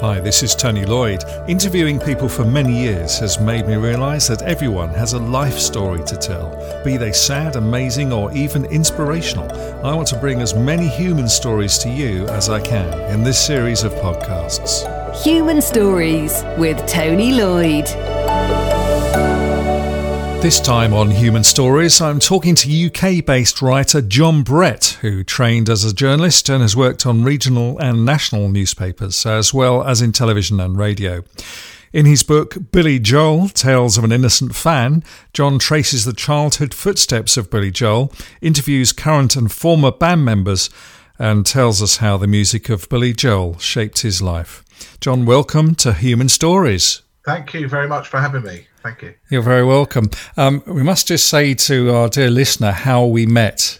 Hi, 0.00 0.18
this 0.18 0.42
is 0.42 0.54
Tony 0.54 0.86
Lloyd. 0.86 1.24
Interviewing 1.46 2.00
people 2.00 2.26
for 2.26 2.42
many 2.42 2.72
years 2.72 3.18
has 3.18 3.38
made 3.38 3.66
me 3.66 3.76
realise 3.76 4.26
that 4.28 4.40
everyone 4.40 4.88
has 4.94 5.12
a 5.12 5.18
life 5.18 5.58
story 5.58 6.02
to 6.04 6.16
tell, 6.16 6.82
be 6.82 6.96
they 6.96 7.12
sad, 7.12 7.56
amazing, 7.56 8.10
or 8.10 8.32
even 8.32 8.64
inspirational. 8.64 9.52
I 9.84 9.94
want 9.94 10.08
to 10.08 10.16
bring 10.16 10.40
as 10.40 10.54
many 10.54 10.88
human 10.88 11.28
stories 11.28 11.76
to 11.80 11.90
you 11.90 12.26
as 12.28 12.48
I 12.48 12.62
can 12.62 12.98
in 13.12 13.22
this 13.22 13.38
series 13.38 13.82
of 13.82 13.92
podcasts. 13.92 14.86
Human 15.22 15.60
Stories 15.60 16.44
with 16.56 16.78
Tony 16.86 17.32
Lloyd. 17.32 17.86
This 20.40 20.58
time 20.58 20.94
on 20.94 21.10
Human 21.10 21.44
Stories, 21.44 22.00
I'm 22.00 22.18
talking 22.18 22.54
to 22.54 22.86
UK 22.86 23.24
based 23.26 23.60
writer 23.60 24.00
John 24.00 24.42
Brett, 24.42 24.96
who 25.02 25.22
trained 25.22 25.68
as 25.68 25.84
a 25.84 25.94
journalist 25.94 26.48
and 26.48 26.62
has 26.62 26.74
worked 26.74 27.04
on 27.04 27.22
regional 27.22 27.78
and 27.78 28.06
national 28.06 28.48
newspapers, 28.48 29.26
as 29.26 29.52
well 29.52 29.84
as 29.84 30.00
in 30.00 30.12
television 30.12 30.58
and 30.58 30.78
radio. 30.78 31.24
In 31.92 32.06
his 32.06 32.22
book 32.22 32.56
Billy 32.72 32.98
Joel 32.98 33.50
Tales 33.50 33.98
of 33.98 34.02
an 34.02 34.12
Innocent 34.12 34.56
Fan, 34.56 35.04
John 35.34 35.58
traces 35.58 36.06
the 36.06 36.14
childhood 36.14 36.72
footsteps 36.72 37.36
of 37.36 37.50
Billy 37.50 37.70
Joel, 37.70 38.10
interviews 38.40 38.94
current 38.94 39.36
and 39.36 39.52
former 39.52 39.92
band 39.92 40.24
members, 40.24 40.70
and 41.18 41.44
tells 41.44 41.82
us 41.82 41.98
how 41.98 42.16
the 42.16 42.26
music 42.26 42.70
of 42.70 42.88
Billy 42.88 43.12
Joel 43.12 43.58
shaped 43.58 44.00
his 44.00 44.22
life. 44.22 44.64
John, 45.02 45.26
welcome 45.26 45.74
to 45.76 45.92
Human 45.92 46.30
Stories. 46.30 47.02
Thank 47.24 47.54
you 47.54 47.68
very 47.68 47.86
much 47.86 48.08
for 48.08 48.18
having 48.18 48.42
me. 48.42 48.66
Thank 48.82 49.02
you. 49.02 49.14
You're 49.28 49.42
very 49.42 49.64
welcome. 49.64 50.10
Um, 50.36 50.62
we 50.66 50.82
must 50.82 51.06
just 51.08 51.28
say 51.28 51.54
to 51.54 51.94
our 51.94 52.08
dear 52.08 52.30
listener 52.30 52.72
how 52.72 53.04
we 53.04 53.26
met 53.26 53.78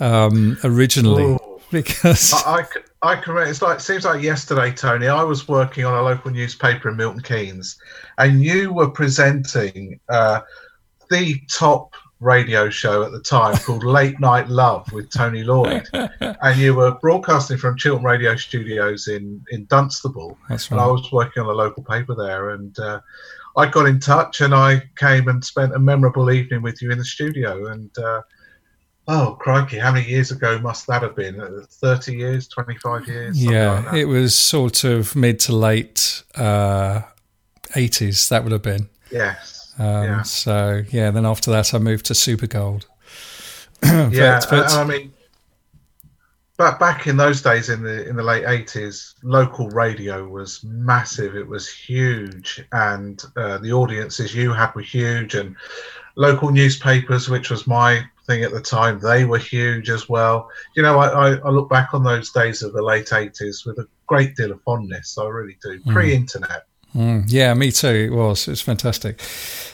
um, 0.00 0.58
originally, 0.64 1.24
Ooh. 1.24 1.60
because 1.70 2.32
I, 2.32 2.66
I, 3.02 3.12
I 3.12 3.16
can. 3.16 3.36
It's 3.38 3.60
like 3.60 3.78
it 3.78 3.82
seems 3.82 4.04
like 4.04 4.22
yesterday, 4.22 4.72
Tony. 4.72 5.08
I 5.08 5.22
was 5.22 5.48
working 5.48 5.84
on 5.84 5.94
a 5.94 6.02
local 6.02 6.30
newspaper 6.30 6.88
in 6.88 6.96
Milton 6.96 7.22
Keynes, 7.22 7.76
and 8.18 8.42
you 8.42 8.72
were 8.72 8.88
presenting 8.88 10.00
uh, 10.08 10.40
the 11.10 11.40
top 11.50 11.94
radio 12.22 12.70
show 12.70 13.02
at 13.02 13.12
the 13.12 13.20
time 13.20 13.56
called 13.58 13.84
Late 13.84 14.18
Night 14.20 14.48
Love 14.48 14.90
with 14.92 15.10
Tony 15.10 15.42
Lloyd, 15.42 15.88
and 15.92 16.58
you 16.58 16.74
were 16.74 16.92
broadcasting 16.92 17.58
from 17.58 17.76
Chiltern 17.76 18.04
Radio 18.04 18.36
Studios 18.36 19.08
in 19.08 19.44
in 19.50 19.64
Dunstable. 19.66 20.38
That's 20.48 20.70
And 20.70 20.80
I 20.80 20.86
was 20.86 21.10
working 21.12 21.42
on 21.42 21.48
a 21.48 21.52
local 21.52 21.82
paper 21.82 22.14
there, 22.14 22.50
and 22.50 22.78
uh, 22.78 23.00
I 23.56 23.66
got 23.66 23.86
in 23.86 23.98
touch, 24.00 24.40
and 24.40 24.54
I 24.54 24.82
came 24.96 25.28
and 25.28 25.44
spent 25.44 25.74
a 25.74 25.78
memorable 25.78 26.30
evening 26.30 26.62
with 26.62 26.80
you 26.80 26.90
in 26.90 26.98
the 26.98 27.04
studio. 27.04 27.66
And 27.66 27.90
uh, 27.98 28.22
oh 29.08 29.36
crikey, 29.40 29.78
how 29.78 29.92
many 29.92 30.08
years 30.08 30.30
ago 30.30 30.58
must 30.60 30.86
that 30.86 31.02
have 31.02 31.16
been? 31.16 31.66
Thirty 31.68 32.16
years, 32.16 32.48
twenty-five 32.48 33.06
years? 33.08 33.42
yeah, 33.42 33.84
like 33.86 33.94
it 33.94 34.04
was 34.06 34.34
sort 34.34 34.84
of 34.84 35.16
mid 35.16 35.40
to 35.40 35.54
late 35.54 36.22
uh, 36.36 37.02
80s. 37.74 38.28
That 38.28 38.44
would 38.44 38.52
have 38.52 38.62
been. 38.62 38.88
yes, 39.10 39.61
Um, 39.78 40.04
yeah, 40.04 40.22
So 40.22 40.82
yeah, 40.90 41.10
then 41.10 41.26
after 41.26 41.50
that, 41.50 41.74
I 41.74 41.78
moved 41.78 42.06
to 42.06 42.14
Super 42.14 42.46
Gold. 42.46 42.86
yeah. 43.82 44.40
but- 44.48 44.70
I 44.72 44.84
mean, 44.84 45.12
but 46.58 46.78
back 46.78 47.06
in 47.06 47.16
those 47.16 47.42
days, 47.42 47.70
in 47.70 47.82
the 47.82 48.06
in 48.08 48.14
the 48.14 48.22
late 48.22 48.44
eighties, 48.46 49.14
local 49.22 49.68
radio 49.70 50.28
was 50.28 50.62
massive. 50.62 51.34
It 51.34 51.46
was 51.48 51.68
huge, 51.68 52.62
and 52.72 53.20
uh, 53.36 53.58
the 53.58 53.72
audiences 53.72 54.34
you 54.34 54.52
had 54.52 54.72
were 54.74 54.82
huge, 54.82 55.34
and 55.34 55.56
local 56.14 56.50
newspapers, 56.52 57.28
which 57.28 57.50
was 57.50 57.66
my 57.66 58.04
thing 58.26 58.44
at 58.44 58.52
the 58.52 58.60
time, 58.60 59.00
they 59.00 59.24
were 59.24 59.38
huge 59.38 59.90
as 59.90 60.08
well. 60.08 60.48
You 60.76 60.82
know, 60.82 60.98
I, 61.00 61.08
I, 61.08 61.34
I 61.38 61.48
look 61.48 61.68
back 61.68 61.94
on 61.94 62.04
those 62.04 62.30
days 62.30 62.62
of 62.62 62.72
the 62.72 62.82
late 62.82 63.06
80s 63.06 63.66
with 63.66 63.78
a 63.78 63.88
great 64.06 64.36
deal 64.36 64.52
of 64.52 64.62
fondness. 64.62 65.18
I 65.18 65.26
really 65.26 65.56
do. 65.62 65.80
Pre 65.90 66.14
internet. 66.14 66.66
Mm, 66.94 67.24
yeah, 67.28 67.54
me 67.54 67.72
too. 67.72 67.88
It 67.88 68.12
was. 68.12 68.46
It 68.46 68.52
was 68.52 68.60
fantastic. 68.60 69.20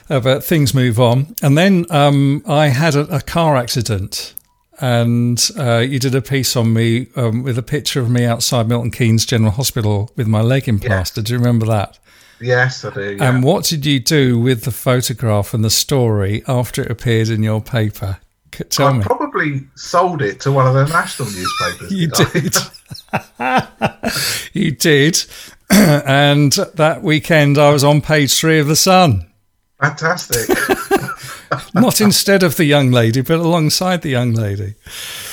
Uh, 0.08 0.20
but 0.20 0.44
things 0.44 0.72
move 0.72 1.00
on. 1.00 1.34
And 1.42 1.58
then 1.58 1.84
um, 1.90 2.42
I 2.46 2.68
had 2.68 2.94
a, 2.94 3.16
a 3.16 3.20
car 3.20 3.56
accident, 3.56 4.34
and 4.80 5.44
uh, 5.58 5.78
you 5.78 5.98
did 5.98 6.14
a 6.14 6.22
piece 6.22 6.56
on 6.56 6.72
me 6.72 7.08
um, 7.16 7.42
with 7.42 7.58
a 7.58 7.62
picture 7.62 8.00
of 8.00 8.08
me 8.08 8.24
outside 8.24 8.68
Milton 8.68 8.90
Keynes 8.90 9.26
General 9.26 9.50
Hospital 9.52 10.10
with 10.16 10.26
my 10.28 10.40
leg 10.40 10.68
implanted. 10.68 11.24
Do 11.24 11.32
you 11.32 11.38
remember 11.38 11.66
that? 11.66 11.98
Yes, 12.40 12.84
I 12.84 12.90
do. 12.94 13.16
Yeah. 13.16 13.28
And 13.28 13.42
what 13.42 13.64
did 13.64 13.84
you 13.84 13.98
do 13.98 14.38
with 14.38 14.62
the 14.62 14.70
photograph 14.70 15.52
and 15.54 15.64
the 15.64 15.70
story 15.70 16.44
after 16.46 16.82
it 16.82 16.90
appeared 16.90 17.28
in 17.30 17.42
your 17.42 17.60
paper? 17.60 18.18
Tell 18.70 18.88
I 18.88 18.92
me. 18.92 19.02
probably 19.04 19.66
sold 19.74 20.22
it 20.22 20.40
to 20.40 20.52
one 20.52 20.66
of 20.66 20.74
the 20.74 20.86
national 20.86 21.28
newspapers. 21.30 21.92
You 21.92 22.08
did. 22.08 22.56
you 24.52 24.70
did. 24.72 25.24
and 25.70 26.52
that 26.74 27.02
weekend, 27.02 27.58
I 27.58 27.70
was 27.72 27.84
on 27.84 28.00
page 28.00 28.38
three 28.38 28.58
of 28.58 28.66
The 28.68 28.76
Sun. 28.76 29.26
Fantastic. 29.80 30.48
Not 31.74 32.00
instead 32.00 32.42
of 32.42 32.56
the 32.56 32.64
young 32.64 32.90
lady, 32.90 33.22
but 33.22 33.38
alongside 33.38 34.02
the 34.02 34.10
young 34.10 34.32
lady. 34.34 34.74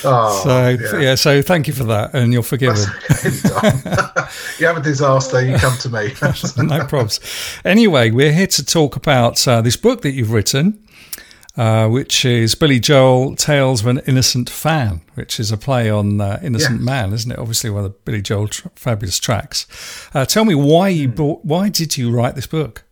Oh, 0.03 0.41
So 0.43 0.69
yeah. 0.69 0.99
yeah. 1.01 1.15
so 1.15 1.41
thank 1.41 1.67
you 1.67 1.73
for 1.73 1.83
that, 1.85 2.13
and 2.13 2.31
you're 2.31 2.43
forgiven. 2.43 2.77
you 4.59 4.65
have 4.67 4.77
a 4.77 4.81
disaster, 4.81 5.45
you 5.45 5.57
come 5.57 5.77
to 5.79 5.89
me. 5.89 6.13
no 6.63 6.85
problems. 6.85 7.19
Anyway, 7.65 8.11
we're 8.11 8.31
here 8.31 8.47
to 8.47 8.63
talk 8.63 8.95
about 8.95 9.45
uh, 9.47 9.61
this 9.61 9.75
book 9.75 10.03
that 10.03 10.11
you've 10.11 10.31
written, 10.31 10.84
uh, 11.57 11.87
which 11.87 12.25
is 12.25 12.53
Billy 12.55 12.79
Joel 12.79 13.35
Tales 13.35 13.81
of 13.81 13.87
an 13.87 13.99
Innocent 14.07 14.49
Fan, 14.49 15.01
which 15.13 15.39
is 15.39 15.51
a 15.51 15.57
play 15.57 15.89
on 15.89 16.19
uh, 16.19 16.39
Innocent. 16.43 16.81
Man, 16.81 17.13
isn't 17.13 17.31
it? 17.31 17.39
Obviously, 17.39 17.69
one 17.69 17.85
of 17.85 17.91
the 17.93 17.97
Billy 18.05 18.21
Joel 18.21 18.47
tr- 18.49 18.67
fabulous 18.75 19.19
tracks. 19.19 19.65
Uh, 20.13 20.25
tell 20.25 20.45
me 20.45 20.55
why 20.55 20.89
you 20.89 21.07
Hmm. 21.07 21.15
bought, 21.15 21.45
why 21.45 21.69
did 21.69 21.97
you 21.97 22.11
write 22.11 22.35
this 22.35 22.47
book? 22.47 22.83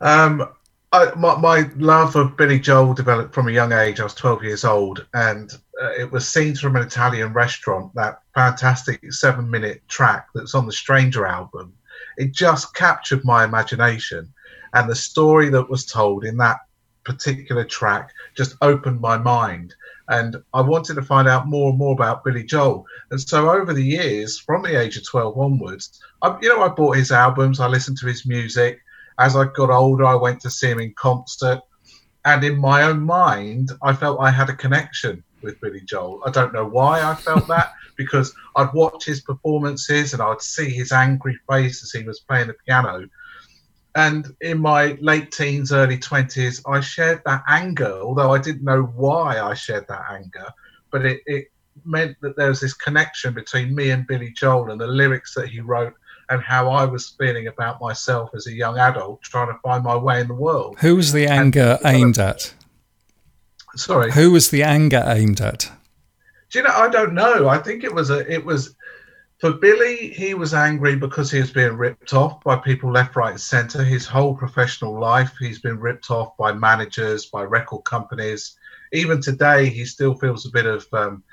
Um, 0.00 0.48
I, 0.92 1.12
my, 1.16 1.36
my 1.36 1.70
love 1.76 2.14
of 2.16 2.36
Billy 2.36 2.58
Joel 2.58 2.94
developed 2.94 3.34
from 3.34 3.48
a 3.48 3.52
young 3.52 3.72
age. 3.72 4.00
I 4.00 4.04
was 4.04 4.14
12 4.14 4.44
years 4.44 4.64
old, 4.64 5.06
and 5.14 5.50
uh, 5.82 5.90
it 5.98 6.10
was 6.12 6.28
Scenes 6.28 6.60
from 6.60 6.76
an 6.76 6.82
Italian 6.82 7.32
Restaurant, 7.32 7.92
that 7.94 8.20
fantastic 8.34 9.12
seven 9.12 9.50
minute 9.50 9.82
track 9.88 10.28
that's 10.34 10.54
on 10.54 10.66
the 10.66 10.72
Stranger 10.72 11.26
album. 11.26 11.72
It 12.16 12.32
just 12.32 12.74
captured 12.74 13.24
my 13.24 13.44
imagination, 13.44 14.32
and 14.72 14.88
the 14.88 14.94
story 14.94 15.48
that 15.50 15.70
was 15.70 15.86
told 15.86 16.24
in 16.24 16.36
that 16.38 16.58
particular 17.04 17.64
track 17.64 18.10
just 18.34 18.56
opened 18.62 19.00
my 19.00 19.18
mind. 19.18 19.74
And 20.08 20.36
I 20.52 20.60
wanted 20.60 20.94
to 20.94 21.02
find 21.02 21.28
out 21.28 21.48
more 21.48 21.70
and 21.70 21.78
more 21.78 21.92
about 21.92 22.24
Billy 22.24 22.44
Joel. 22.44 22.84
And 23.10 23.20
so 23.20 23.50
over 23.50 23.72
the 23.72 23.82
years, 23.82 24.38
from 24.38 24.62
the 24.62 24.78
age 24.78 24.96
of 24.96 25.06
12 25.06 25.38
onwards, 25.38 26.00
I, 26.22 26.36
you 26.42 26.48
know, 26.48 26.62
I 26.62 26.68
bought 26.68 26.96
his 26.96 27.12
albums, 27.12 27.60
I 27.60 27.68
listened 27.68 27.98
to 27.98 28.06
his 28.06 28.26
music 28.26 28.80
as 29.18 29.36
I 29.36 29.44
got 29.44 29.70
older, 29.70 30.04
I 30.04 30.14
went 30.14 30.40
to 30.40 30.50
see 30.50 30.68
him 30.68 30.80
in 30.80 30.92
concert. 30.94 31.60
And 32.24 32.42
in 32.42 32.58
my 32.58 32.82
own 32.82 33.02
mind, 33.02 33.70
I 33.82 33.92
felt 33.92 34.20
I 34.20 34.30
had 34.30 34.48
a 34.48 34.56
connection 34.56 35.22
with 35.42 35.60
Billy 35.60 35.82
Joel. 35.82 36.22
I 36.26 36.30
don't 36.30 36.52
know 36.52 36.64
why 36.64 37.02
I 37.02 37.14
felt 37.14 37.46
that, 37.48 37.72
because 37.96 38.34
I'd 38.56 38.72
watch 38.72 39.04
his 39.04 39.20
performances 39.20 40.12
and 40.12 40.22
I'd 40.22 40.42
see 40.42 40.70
his 40.70 40.92
angry 40.92 41.38
face 41.48 41.82
as 41.82 41.92
he 41.92 42.06
was 42.06 42.20
playing 42.20 42.48
the 42.48 42.54
piano. 42.66 43.08
And 43.96 44.26
in 44.40 44.60
my 44.60 44.98
late 45.00 45.30
teens, 45.30 45.72
early 45.72 45.98
20s, 45.98 46.62
I 46.66 46.80
shared 46.80 47.22
that 47.26 47.44
anger, 47.48 48.00
although 48.02 48.32
I 48.32 48.38
didn't 48.38 48.64
know 48.64 48.82
why 48.82 49.40
I 49.40 49.54
shared 49.54 49.86
that 49.88 50.04
anger. 50.10 50.48
But 50.90 51.06
it, 51.06 51.20
it 51.26 51.46
meant 51.84 52.16
that 52.22 52.36
there 52.36 52.48
was 52.48 52.60
this 52.60 52.74
connection 52.74 53.34
between 53.34 53.74
me 53.74 53.90
and 53.90 54.06
Billy 54.06 54.30
Joel 54.30 54.70
and 54.70 54.80
the 54.80 54.86
lyrics 54.86 55.34
that 55.34 55.48
he 55.48 55.60
wrote 55.60 55.94
and 56.30 56.42
how 56.42 56.70
I 56.70 56.84
was 56.84 57.14
feeling 57.18 57.46
about 57.48 57.80
myself 57.80 58.30
as 58.34 58.46
a 58.46 58.52
young 58.52 58.78
adult 58.78 59.22
trying 59.22 59.48
to 59.48 59.58
find 59.62 59.84
my 59.84 59.96
way 59.96 60.20
in 60.20 60.28
the 60.28 60.34
world. 60.34 60.78
Who 60.80 60.96
was 60.96 61.12
the 61.12 61.26
anger 61.26 61.78
aimed 61.84 62.18
at? 62.18 62.54
Sorry. 63.76 64.12
Who 64.12 64.30
was 64.30 64.50
the 64.50 64.62
anger 64.62 65.02
aimed 65.06 65.40
at? 65.40 65.70
Do 66.54 66.60
you 66.60 66.66
know? 66.66 66.74
I 66.76 66.88
don't 66.88 67.14
know. 67.14 67.48
I 67.48 67.58
think 67.58 67.82
it 67.82 67.92
was 67.92 68.10
a. 68.10 68.32
It 68.32 68.44
was 68.44 68.76
for 69.40 69.54
Billy. 69.54 70.10
He 70.10 70.34
was 70.34 70.54
angry 70.54 70.94
because 70.94 71.28
he 71.28 71.40
was 71.40 71.50
being 71.50 71.76
ripped 71.76 72.14
off 72.14 72.44
by 72.44 72.54
people 72.54 72.92
left, 72.92 73.16
right, 73.16 73.40
centre. 73.40 73.82
His 73.82 74.06
whole 74.06 74.36
professional 74.36 75.00
life, 75.00 75.32
he's 75.40 75.58
been 75.58 75.80
ripped 75.80 76.12
off 76.12 76.36
by 76.36 76.52
managers, 76.52 77.26
by 77.26 77.42
record 77.42 77.82
companies. 77.82 78.56
Even 78.92 79.20
today, 79.20 79.68
he 79.68 79.84
still 79.84 80.14
feels 80.14 80.46
a 80.46 80.50
bit 80.52 80.64
of 80.64 80.86
um, 80.92 81.24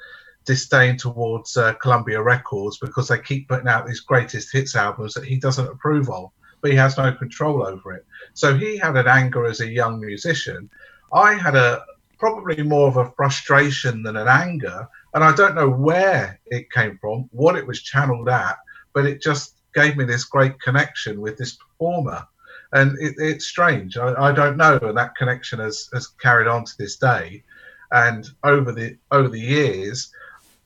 disdain 0.46 0.98
towards 0.98 1.56
uh, 1.56 1.74
Columbia 1.74 2.20
Records 2.20 2.80
because 2.80 3.08
they 3.08 3.20
keep 3.20 3.48
putting 3.48 3.68
out 3.68 3.86
these 3.86 4.00
greatest 4.00 4.52
hits 4.52 4.76
albums 4.76 5.14
that 5.14 5.26
he 5.26 5.38
doesn't 5.38 5.68
approve 5.70 6.10
of, 6.10 6.32
but 6.62 6.72
he 6.72 6.78
has 6.78 6.98
no 6.98 7.14
control 7.14 7.62
over 7.62 7.94
it. 7.94 8.08
So 8.34 8.58
he 8.58 8.76
had 8.76 8.98
an 8.98 9.08
anger 9.08 9.46
as 9.46 9.62
a 9.62 9.70
young 9.70 10.00
musician. 10.00 10.68
I 11.14 11.36
had 11.36 11.56
a 11.56 11.86
probably 12.18 12.64
more 12.64 12.88
of 12.88 12.98
a 12.98 13.12
frustration 13.12 14.02
than 14.02 14.16
an 14.16 14.28
anger 14.28 14.88
and 15.14 15.24
I 15.24 15.36
don't 15.36 15.56
know 15.56 15.70
where 15.70 16.40
it 16.48 16.72
came 16.72 16.98
from, 17.00 17.30
what 17.32 17.58
it 17.58 17.68
was 17.68 17.82
channeled 17.82 18.30
at, 18.30 18.58
but 18.94 19.06
it 19.06 19.22
just 19.22 19.56
gave 19.74 19.98
me 19.98 20.06
this 20.06 20.24
great 20.24 20.60
connection 20.62 21.22
with 21.22 21.38
this 21.38 21.56
performer. 21.56 22.26
And 22.74 22.98
it, 23.00 23.16
it's 23.18 23.46
strange. 23.46 23.98
I, 23.98 24.14
I 24.14 24.32
don't 24.32 24.58
know, 24.58 24.78
and 24.82 24.98
that 24.98 25.16
connection 25.16 25.60
has, 25.60 25.90
has 25.94 26.08
carried 26.08 26.48
on 26.48 26.64
to 26.64 26.78
this 26.78 26.96
day. 26.96 27.44
And 27.92 28.26
over 28.44 28.72
the 28.72 28.98
over 29.12 29.28
the 29.28 29.40
years, 29.40 30.14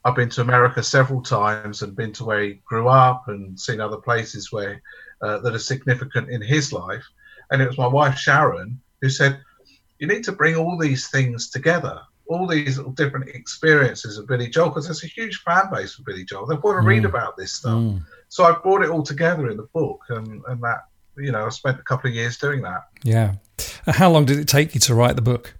I've 0.03 0.15
been 0.15 0.29
to 0.29 0.41
America 0.41 0.83
several 0.83 1.23
times 1.23 1.81
and 1.81 1.95
been 1.95 2.13
to 2.13 2.25
where 2.25 2.43
he 2.43 2.61
grew 2.65 2.87
up 2.87 3.27
and 3.27 3.59
seen 3.59 3.81
other 3.81 3.97
places 3.97 4.51
where 4.51 4.81
uh, 5.23 5.39
that 5.39 5.55
are 5.55 5.59
significant 5.59 6.29
in 6.29 6.41
his 6.41 6.71
life. 6.71 7.03
And 7.49 7.61
it 7.61 7.67
was 7.67 7.79
my 7.79 7.87
wife 7.87 8.15
Sharon 8.15 8.79
who 9.01 9.09
said, 9.09 9.41
"You 9.97 10.05
need 10.05 10.23
to 10.25 10.31
bring 10.31 10.55
all 10.55 10.77
these 10.77 11.07
things 11.07 11.49
together." 11.49 11.99
All 12.27 12.47
these 12.47 12.77
little 12.77 12.91
different 12.91 13.29
experiences 13.29 14.17
of 14.17 14.27
Billy 14.27 14.47
Joel, 14.47 14.69
because 14.69 14.85
there's 14.85 15.03
a 15.03 15.07
huge 15.07 15.41
fan 15.41 15.69
base 15.71 15.95
for 15.95 16.03
Billy 16.03 16.25
Joel. 16.25 16.47
They 16.47 16.55
want 16.55 16.77
to 16.77 16.83
mm. 16.83 16.87
read 16.87 17.05
about 17.05 17.37
this 17.37 17.53
stuff. 17.53 17.73
Mm. 17.73 18.01
So 18.29 18.43
I 18.43 18.53
brought 18.53 18.83
it 18.83 18.89
all 18.89 19.03
together 19.03 19.49
in 19.49 19.57
the 19.57 19.69
book, 19.73 20.01
and, 20.09 20.41
and 20.47 20.61
that, 20.61 20.85
you 21.17 21.31
know, 21.31 21.45
I 21.45 21.49
spent 21.49 21.79
a 21.79 21.83
couple 21.83 22.09
of 22.09 22.15
years 22.15 22.37
doing 22.37 22.61
that. 22.63 22.85
Yeah. 23.03 23.35
How 23.87 24.09
long 24.09 24.25
did 24.25 24.39
it 24.39 24.47
take 24.47 24.73
you 24.73 24.79
to 24.81 24.95
write 24.95 25.15
the 25.15 25.21
book? 25.21 25.55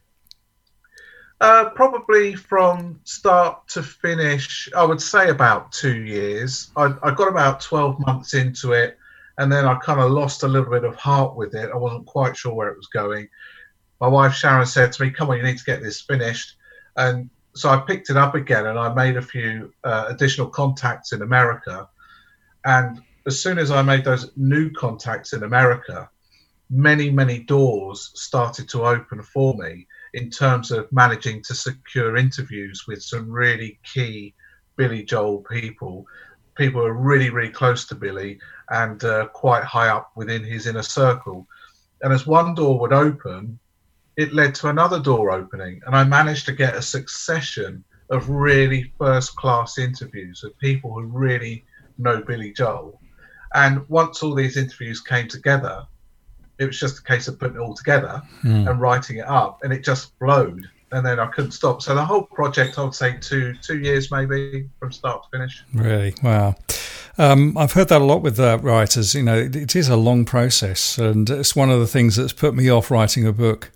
Uh, 1.42 1.70
probably 1.70 2.34
from 2.34 3.00
start 3.04 3.68
to 3.68 3.84
finish, 3.84 4.70
I 4.76 4.84
would 4.86 5.02
say 5.02 5.30
about 5.30 5.72
two 5.72 6.04
years. 6.04 6.72
I, 6.78 6.96
I 7.04 7.14
got 7.14 7.28
about 7.28 7.60
12 7.60 8.00
months 8.00 8.34
into 8.34 8.72
it, 8.72 8.98
and 9.38 9.52
then 9.52 9.66
I 9.66 9.76
kind 9.76 10.00
of 10.00 10.12
lost 10.12 10.44
a 10.44 10.48
little 10.48 10.72
bit 10.72 10.86
of 10.86 10.96
heart 10.96 11.36
with 11.36 11.54
it. 11.54 11.70
I 11.72 11.76
wasn't 11.76 12.06
quite 12.06 12.38
sure 12.38 12.54
where 12.54 12.70
it 12.70 12.78
was 12.78 12.88
going. 12.88 13.28
My 14.02 14.08
wife 14.08 14.34
Sharon 14.34 14.66
said 14.66 14.92
to 14.94 15.04
me, 15.04 15.12
Come 15.12 15.30
on, 15.30 15.38
you 15.38 15.44
need 15.44 15.58
to 15.58 15.64
get 15.64 15.82
this 15.82 16.02
finished. 16.02 16.56
And 16.98 17.30
so 17.56 17.70
I 17.70 17.78
picked 17.78 18.10
it 18.10 18.18
up 18.18 18.36
again 18.36 18.66
and 18.66 18.78
I 18.78 18.94
made 18.94 19.18
a 19.18 19.22
few 19.22 19.74
uh, 19.84 20.06
additional 20.10 20.48
contacts 20.48 21.14
in 21.14 21.22
America. 21.22 21.88
And 22.66 23.02
as 23.26 23.42
soon 23.42 23.58
as 23.58 23.72
I 23.72 23.82
made 23.82 24.04
those 24.04 24.32
new 24.36 24.70
contacts 24.72 25.34
in 25.34 25.44
America, 25.44 26.10
many, 26.70 27.10
many 27.10 27.40
doors 27.40 28.12
started 28.16 28.68
to 28.70 28.86
open 28.86 29.22
for 29.22 29.54
me 29.56 29.88
in 30.14 30.30
terms 30.30 30.72
of 30.72 30.92
managing 30.92 31.42
to 31.44 31.56
secure 31.56 32.18
interviews 32.18 32.86
with 32.88 33.02
some 33.02 33.30
really 33.30 33.80
key 33.84 34.34
Billy 34.76 35.04
Joel 35.04 35.40
people, 35.40 36.06
people 36.56 36.82
who 36.82 36.88
are 36.88 36.94
really, 36.94 37.30
really 37.30 37.52
close 37.52 37.86
to 37.86 37.96
Billy 37.96 38.40
and 38.70 39.04
uh, 39.04 39.28
quite 39.28 39.64
high 39.64 39.90
up 39.90 40.12
within 40.16 40.44
his 40.44 40.68
inner 40.68 40.84
circle. 40.84 41.48
And 42.02 42.12
as 42.12 42.28
one 42.28 42.54
door 42.56 42.80
would 42.80 42.94
open, 42.94 43.60
it 44.18 44.34
led 44.34 44.56
to 44.56 44.70
another 44.70 45.00
door 45.00 45.32
opening, 45.32 45.82
and 45.86 45.96
I 45.96 46.04
managed 46.04 46.46
to 46.46 46.54
get 46.54 46.76
a 46.76 46.82
succession 46.82 47.84
of 48.10 48.30
really 48.30 48.92
first 48.98 49.36
class 49.36 49.78
interviews 49.78 50.42
with 50.44 50.58
people 50.60 50.94
who 50.94 51.04
really 51.04 51.66
know 51.98 52.22
Billy 52.22 52.54
Joel. 52.54 53.00
And 53.54 53.88
once 53.90 54.22
all 54.22 54.36
these 54.36 54.58
interviews 54.58 55.02
came 55.02 55.28
together, 55.28 55.86
it 56.60 56.66
was 56.66 56.80
just 56.80 57.00
a 57.00 57.04
case 57.04 57.28
of 57.28 57.40
putting 57.40 57.58
it 57.58 57.60
all 57.60 57.74
together 57.74 58.22
mm. 58.44 58.70
and 58.70 58.80
writing 58.80 59.18
it 59.18 59.28
up, 59.28 59.64
and 59.64 59.74
it 59.74 59.84
just 59.84 60.18
flowed. 60.20 60.70
And 60.92 61.06
then 61.06 61.20
I 61.20 61.28
couldn't 61.28 61.52
stop. 61.52 61.82
So 61.82 61.96
the 61.96 62.06
whole 62.06 62.24
project, 62.24 62.78
I 62.78 62.84
would 62.84 62.96
say, 62.96 63.18
two 63.20 63.56
two 63.62 63.80
years 63.80 64.12
maybe 64.12 64.70
from 64.80 64.92
start 64.92 65.24
to 65.24 65.30
finish. 65.30 65.64
Really, 65.74 66.14
wow. 66.24 66.56
Um, 67.18 67.58
I've 67.58 67.74
heard 67.74 67.90
that 67.90 68.02
a 68.02 68.06
lot 68.06 68.22
with 68.22 68.40
uh, 68.40 68.60
writers. 68.62 69.16
You 69.16 69.24
know, 69.24 69.38
it, 69.38 69.56
it 69.56 69.76
is 69.76 69.90
a 69.90 69.96
long 69.96 70.26
process, 70.26 70.98
and 70.98 71.30
it's 71.30 71.56
one 71.56 71.70
of 71.70 71.80
the 71.80 71.88
things 71.88 72.16
that's 72.16 72.34
put 72.34 72.54
me 72.56 72.70
off 72.70 72.92
writing 72.92 73.26
a 73.26 73.34
book. 73.34 73.72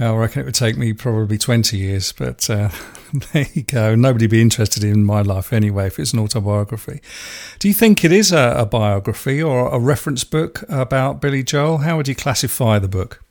I 0.00 0.14
reckon 0.14 0.40
it 0.40 0.44
would 0.46 0.54
take 0.54 0.78
me 0.78 0.94
probably 0.94 1.36
20 1.36 1.76
years, 1.76 2.12
but 2.12 2.48
uh, 2.48 2.70
there 3.32 3.46
you 3.52 3.62
go. 3.62 3.94
Nobody'd 3.94 4.30
be 4.30 4.40
interested 4.40 4.82
in 4.82 5.04
my 5.04 5.20
life 5.20 5.52
anyway 5.52 5.88
if 5.88 5.98
it's 5.98 6.14
an 6.14 6.20
autobiography. 6.20 7.02
Do 7.58 7.68
you 7.68 7.74
think 7.74 8.02
it 8.02 8.10
is 8.10 8.32
a, 8.32 8.54
a 8.56 8.64
biography 8.64 9.42
or 9.42 9.68
a 9.68 9.78
reference 9.78 10.24
book 10.24 10.64
about 10.70 11.20
Billy 11.20 11.42
Joel? 11.42 11.78
How 11.78 11.98
would 11.98 12.08
you 12.08 12.14
classify 12.14 12.78
the 12.78 12.88
book? 12.88 13.22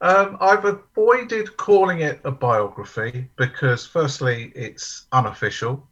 Um, 0.00 0.38
I've 0.40 0.64
avoided 0.64 1.54
calling 1.58 2.00
it 2.00 2.20
a 2.24 2.30
biography 2.30 3.28
because, 3.36 3.86
firstly, 3.86 4.52
it's 4.54 5.06
unofficial, 5.12 5.86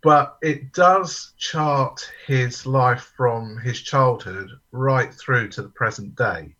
but 0.00 0.38
it 0.42 0.72
does 0.72 1.32
chart 1.38 2.08
his 2.26 2.66
life 2.66 3.12
from 3.16 3.58
his 3.58 3.80
childhood 3.80 4.48
right 4.70 5.12
through 5.12 5.48
to 5.50 5.62
the 5.62 5.68
present 5.68 6.14
day 6.14 6.54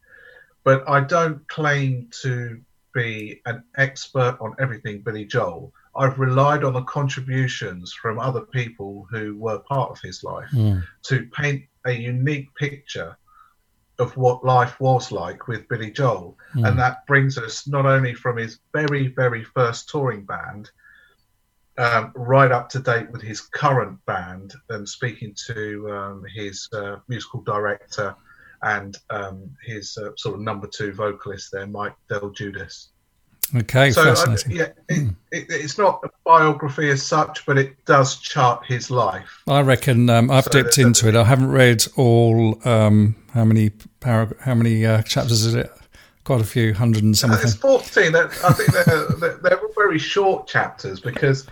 but 0.64 0.88
I 0.88 1.00
don't 1.00 1.47
claim 1.49 2.09
to 2.23 2.61
be 2.94 3.41
an 3.47 3.64
expert 3.76 4.37
on 4.41 4.55
everything 4.61 5.00
Billy 5.00 5.25
Joel. 5.25 5.73
I've 5.94 6.19
relied 6.19 6.64
on 6.64 6.73
the 6.75 6.82
contributions 6.82 7.93
from 7.93 8.19
other 8.19 8.43
people 8.43 9.06
who 9.11 9.37
were 9.37 9.59
part 9.61 9.91
of 9.91 10.00
his 10.00 10.23
life 10.25 10.50
mm. 10.53 10.82
to 11.05 11.29
paint 11.35 11.64
a 11.85 11.93
unique 11.93 12.55
picture 12.55 13.17
of 13.99 14.17
what 14.17 14.44
life 14.44 14.81
was 14.81 15.12
like 15.12 15.49
with 15.49 15.69
Billy 15.69 15.91
Joel. 15.91 16.38
Mm. 16.55 16.69
And 16.69 16.79
that 16.79 17.06
brings 17.06 17.37
us 17.37 17.67
not 17.67 17.87
only 17.87 18.15
from 18.15 18.37
his 18.38 18.58
very, 18.73 19.08
very 19.08 19.44
first 19.44 19.88
touring 19.91 20.25
band, 20.25 20.70
um, 21.79 22.12
right 22.15 22.53
up 22.53 22.69
to 22.70 22.79
date 22.79 23.11
with 23.11 23.23
his 23.23 23.41
current 23.41 24.05
band, 24.06 24.55
and 24.69 24.87
speaking 24.88 25.35
to 25.47 25.91
um, 25.91 26.25
his 26.35 26.69
uh, 26.73 26.97
musical 27.08 27.41
director, 27.43 28.15
and 28.62 28.97
um, 29.11 29.50
his 29.64 29.97
uh, 29.97 30.11
sort 30.17 30.37
of 30.37 30.41
number 30.41 30.67
two 30.67 30.93
vocalist 30.93 31.50
there, 31.53 31.67
Mike 31.67 31.94
DelGuidice. 32.09 32.88
Okay, 33.55 33.91
so 33.91 34.05
fascinating. 34.05 34.53
I, 34.53 34.55
yeah, 34.55 34.69
it, 34.88 35.09
it, 35.31 35.47
it's 35.50 35.76
not 35.76 36.00
a 36.05 36.09
biography 36.25 36.88
as 36.91 37.03
such, 37.03 37.44
but 37.44 37.59
it 37.59 37.85
does 37.85 38.19
chart 38.19 38.64
his 38.64 38.91
life. 38.91 39.43
I 39.47 39.61
reckon 39.61 40.09
um, 40.09 40.31
I've 40.31 40.44
so 40.44 40.50
dipped 40.50 40.79
into 40.79 41.09
it. 41.09 41.17
I 41.17 41.25
haven't 41.25 41.50
read 41.50 41.85
all. 41.97 42.59
Um, 42.67 43.17
how 43.35 43.44
many 43.44 43.70
parag- 44.00 44.41
How 44.41 44.55
many 44.55 44.87
uh, 44.87 45.03
chapters 45.03 45.44
is 45.44 45.55
it? 45.55 45.70
Quite 46.25 46.41
a 46.41 46.44
few, 46.44 46.73
hundred 46.73 47.03
and 47.03 47.19
something. 47.19 47.41
it's 47.43 47.55
fourteen. 47.55 48.15
I 48.15 48.29
think 48.29 48.73
they're, 48.73 49.06
they're, 49.19 49.38
they're, 49.43 49.61
very 49.75 49.99
short 49.99 50.47
chapters 50.47 51.00
because 51.00 51.49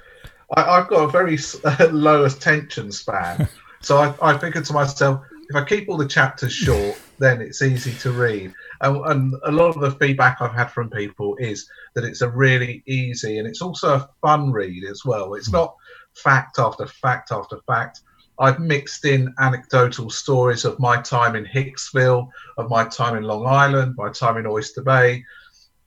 I, 0.56 0.76
have 0.76 0.88
got 0.88 1.02
a 1.02 1.08
very 1.08 1.36
low 1.90 2.24
attention 2.24 2.92
span. 2.92 3.48
So 3.82 3.96
I, 3.96 4.14
I 4.20 4.36
figured 4.36 4.66
to 4.66 4.74
myself, 4.74 5.24
if 5.50 5.56
I 5.56 5.64
keep 5.64 5.88
all 5.88 5.97
the 5.97 6.06
chapters 6.06 6.52
short, 6.52 6.97
then 7.19 7.41
it's 7.41 7.61
easy 7.61 7.93
to 7.94 8.12
read. 8.12 8.55
And, 8.82 9.05
and, 9.06 9.35
a 9.44 9.50
lot 9.50 9.75
of 9.75 9.81
the 9.81 9.91
feedback 9.91 10.41
I've 10.41 10.55
had 10.55 10.70
from 10.70 10.88
people 10.88 11.35
is 11.41 11.69
that 11.94 12.05
it's 12.05 12.20
a 12.20 12.31
really 12.31 12.85
easy 12.87 13.38
and 13.38 13.49
it's 13.49 13.61
also 13.61 13.97
a 13.97 14.08
fun 14.23 14.52
read 14.52 14.85
as 14.85 15.05
well. 15.05 15.35
It's 15.35 15.49
hmm. 15.49 15.56
not 15.56 15.75
fact 16.14 16.61
after 16.61 16.87
fact 16.87 17.32
after 17.32 17.58
fact. 17.67 18.02
I've 18.38 18.61
mixed 18.61 19.05
in 19.05 19.35
anecdotal 19.41 20.08
stories 20.08 20.64
of 20.64 20.79
my 20.79 21.02
time 21.02 21.35
in 21.35 21.44
Hicksville, 21.44 22.31
of 22.56 22.70
my 22.70 22.85
time 22.85 23.17
in 23.17 23.25
Long 23.25 23.44
Island, 23.44 23.97
my 23.99 24.11
time 24.11 24.37
in 24.37 24.47
Oyster 24.47 24.82
Bay, 24.82 25.25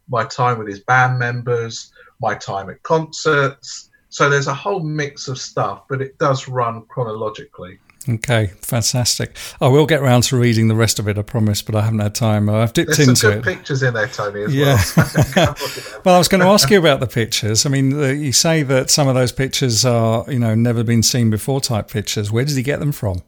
my 0.10 0.26
time 0.26 0.60
with 0.60 0.68
his 0.68 0.82
band 0.82 1.18
members, 1.18 1.94
my 2.20 2.36
time 2.36 2.70
at 2.70 2.84
concerts. 2.84 3.90
So 4.10 4.30
there's 4.30 4.48
a 4.48 4.54
whole 4.54 4.82
mix 4.82 5.30
of 5.30 5.40
stuff, 5.40 5.84
but 5.88 6.02
it 6.02 6.20
does 6.20 6.50
run 6.50 6.84
chronologically. 6.90 7.80
Okay, 8.08 8.48
fantastic. 8.62 9.38
I 9.62 9.68
will 9.70 9.86
get 9.86 10.02
around 10.02 10.24
to 10.24 10.38
reading 10.38 10.68
the 10.68 10.76
rest 10.76 11.00
of 11.00 11.08
it, 11.08 11.18
I 11.18 11.22
promise, 11.22 11.62
but 11.62 11.76
I 11.76 11.82
haven't 11.82 12.00
had 12.00 12.14
time. 12.14 12.50
I've 12.50 12.74
dipped 12.74 12.98
There's 12.98 13.08
into 13.08 13.16
some 13.16 13.32
good 13.32 13.40
it. 13.40 13.44
pictures 13.44 13.84
in 13.84 13.94
there, 13.94 14.08
Tony. 14.08 14.54
yeah. 14.54 14.82
Well, 14.98 15.06
well, 16.06 16.16
I 16.16 16.18
was 16.18 16.28
going 16.28 16.42
to 16.42 16.48
ask 16.48 16.70
you 16.70 16.80
about 16.80 17.00
the 17.00 17.08
pictures. 17.08 17.66
I 17.66 17.70
mean, 17.70 17.92
you 17.92 18.34
say 18.34 18.64
that 18.64 18.90
some 18.90 19.08
of 19.08 19.16
those 19.16 19.32
pictures 19.32 19.86
are, 19.86 20.26
you 20.28 20.40
know, 20.40 20.54
never 20.54 20.84
been 20.84 21.04
seen 21.04 21.30
before 21.30 21.62
type 21.62 21.90
pictures. 21.90 22.32
Where 22.32 22.44
did 22.44 22.58
he 22.58 22.64
get 22.64 22.80
them 22.80 22.92
from? 22.92 23.22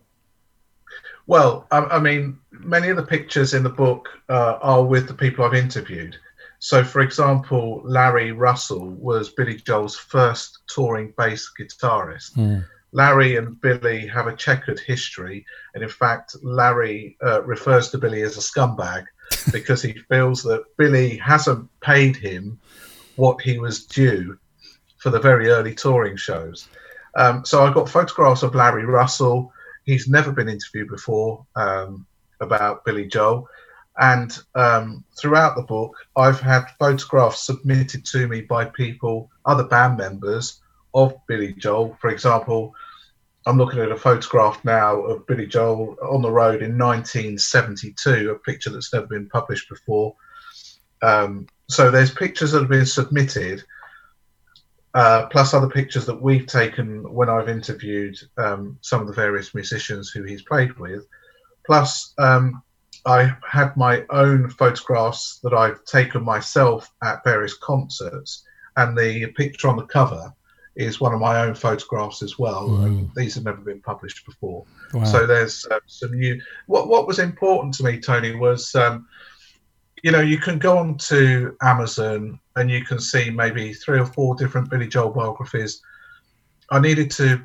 Well, 1.28 1.68
I, 1.72 1.80
I 1.80 2.00
mean, 2.00 2.38
many 2.52 2.90
of 2.90 2.98
the 2.98 3.04
pictures 3.04 3.54
in 3.54 3.64
the 3.64 3.70
book 3.70 4.10
uh, 4.30 4.58
are 4.62 4.84
with 4.84 5.08
the 5.08 5.14
people 5.14 5.46
I've 5.46 5.54
interviewed. 5.54 6.18
So, 6.60 6.84
for 6.84 7.02
example, 7.02 7.82
Larry 7.86 8.32
Russell 8.32 8.90
was 8.90 9.30
Billy 9.30 9.56
Joel's 9.56 9.96
first 9.96 10.60
touring 10.68 11.14
bass 11.18 11.50
guitarist. 11.58 12.34
Mm 12.34 12.66
Larry 12.92 13.36
and 13.36 13.60
Billy 13.60 14.08
have 14.08 14.28
a 14.28 14.36
checkered 14.36 14.80
history, 14.80 15.46
and 15.74 15.84
in 15.84 15.90
fact, 15.90 16.36
Larry 16.44 17.18
uh, 17.24 17.44
refers 17.44 17.90
to 17.90 17.98
Billy 17.98 18.22
as 18.22 18.38
a 18.38 18.42
scumbag 18.42 19.06
because 19.52 19.82
he 19.82 19.94
feels 20.10 20.44
that 20.44 20.64
Billy 20.78 21.18
hasn't 21.18 21.68
paid 21.82 22.16
him 22.16 22.60
what 23.16 23.42
he 23.42 23.60
was 23.60 23.86
due 23.86 24.38
for 24.98 25.10
the 25.10 25.20
very 25.20 25.50
early 25.50 25.74
touring 25.74 26.16
shows. 26.16 26.68
Um, 27.16 27.46
so 27.46 27.66
I've 27.66 27.74
got 27.74 27.90
photographs 27.90 28.44
of 28.44 28.56
Larry 28.56 28.86
Russell. 28.86 29.52
He's 29.84 30.08
never 30.08 30.32
been 30.32 30.50
interviewed 30.50 30.90
before 30.90 31.46
um, 31.56 32.06
about 32.42 32.84
Billy 32.86 33.08
Joel. 33.08 33.48
And 33.98 34.38
um, 34.56 35.06
throughout 35.18 35.56
the 35.56 35.64
book, 35.64 35.96
I've 36.18 36.42
had 36.42 36.66
photographs 36.78 37.46
submitted 37.46 38.06
to 38.08 38.28
me 38.28 38.42
by 38.42 38.66
people, 38.66 39.32
other 39.46 39.64
band 39.64 39.98
members 39.98 40.62
of 40.96 41.14
Billy 41.28 41.54
Joel. 41.54 41.96
For 42.00 42.10
example, 42.10 42.74
I'm 43.46 43.58
looking 43.58 43.80
at 43.80 43.92
a 43.92 43.98
photograph 43.98 44.64
now 44.66 45.02
of 45.02 45.28
Billy 45.28 45.46
Joel 45.46 45.96
on 46.02 46.24
the 46.24 46.32
road 46.32 46.64
in 46.64 46.78
1972, 46.78 48.32
a 48.32 48.40
picture 48.40 48.72
that's 48.72 48.92
never 48.92 49.06
been 49.06 49.30
published 49.30 49.70
before. 49.70 50.16
Um, 51.04 51.46
so 51.70 51.92
there's 51.92 52.12
pictures 52.12 52.52
that 52.52 52.62
have 52.62 52.70
been 52.70 52.86
submitted, 52.86 53.64
uh, 54.96 55.28
plus 55.28 55.54
other 55.54 55.70
pictures 55.70 56.06
that 56.08 56.20
we've 56.20 56.48
taken 56.48 57.04
when 57.14 57.30
I've 57.30 57.50
interviewed 57.50 58.18
um, 58.38 58.80
some 58.82 59.02
of 59.02 59.08
the 59.08 59.14
various 59.14 59.54
musicians 59.54 60.10
who 60.10 60.24
he's 60.24 60.42
played 60.42 60.74
with. 60.80 61.06
Plus, 61.66 62.14
um, 62.18 62.64
I 63.06 63.36
had 63.48 63.78
my 63.78 64.06
own 64.10 64.50
photographs 64.50 65.40
that 65.44 65.54
I've 65.54 65.84
taken 65.86 66.24
myself 66.24 66.92
at 67.04 67.24
various 67.24 67.56
concerts, 67.58 68.44
and 68.78 68.98
the 68.98 69.28
picture 69.28 69.68
on 69.68 69.78
the 69.78 69.86
cover 69.86 70.34
is 70.76 71.00
one 71.00 71.14
of 71.14 71.20
my 71.20 71.42
own 71.42 71.56
photographs 71.56 72.22
as 72.22 72.38
well. 72.38 72.70
Mm. 72.70 73.14
These 73.16 73.36
have 73.36 73.46
never 73.46 73.62
been 73.62 73.82
published 73.82 74.26
before. 74.26 74.66
Wow. 74.94 75.04
So 75.06 75.26
there's 75.26 75.66
uh, 75.72 75.80
some 75.88 76.14
new. 76.14 76.42
What 76.68 76.88
what 76.88 77.08
was 77.08 77.20
important 77.20 77.74
to 77.76 77.84
me, 77.84 78.00
Tony, 78.00 78.36
was 78.36 78.76
um, 78.76 79.08
you 80.04 80.12
know 80.12 80.22
you 80.22 80.38
can 80.38 80.60
go 80.60 80.78
on 80.78 80.98
to 80.98 81.56
Amazon 81.62 82.40
and 82.56 82.70
you 82.70 82.84
can 82.84 83.00
see 83.00 83.30
maybe 83.30 83.74
three 83.74 84.00
or 84.00 84.06
four 84.06 84.36
different 84.36 84.70
Billy 84.70 84.88
Joel 84.88 85.12
biographies. 85.12 85.82
I 86.72 86.80
needed 86.80 87.12
to 87.12 87.44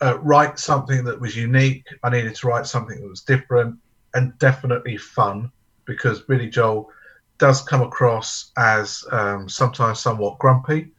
uh, 0.00 0.18
write 0.20 0.58
something 0.58 1.04
that 1.04 1.20
was 1.20 1.36
unique. 1.36 1.86
I 2.02 2.10
needed 2.10 2.34
to 2.36 2.46
write 2.46 2.66
something 2.66 3.00
that 3.00 3.08
was 3.08 3.22
different 3.22 3.78
and 4.14 4.36
definitely 4.38 4.96
fun 4.96 5.50
because 5.84 6.20
Billy 6.20 6.48
Joel 6.48 6.90
does 7.38 7.62
come 7.62 7.82
across 7.82 8.52
as 8.56 9.04
um, 9.12 9.48
sometimes 9.48 10.00
somewhat 10.00 10.38
grumpy. 10.38 10.90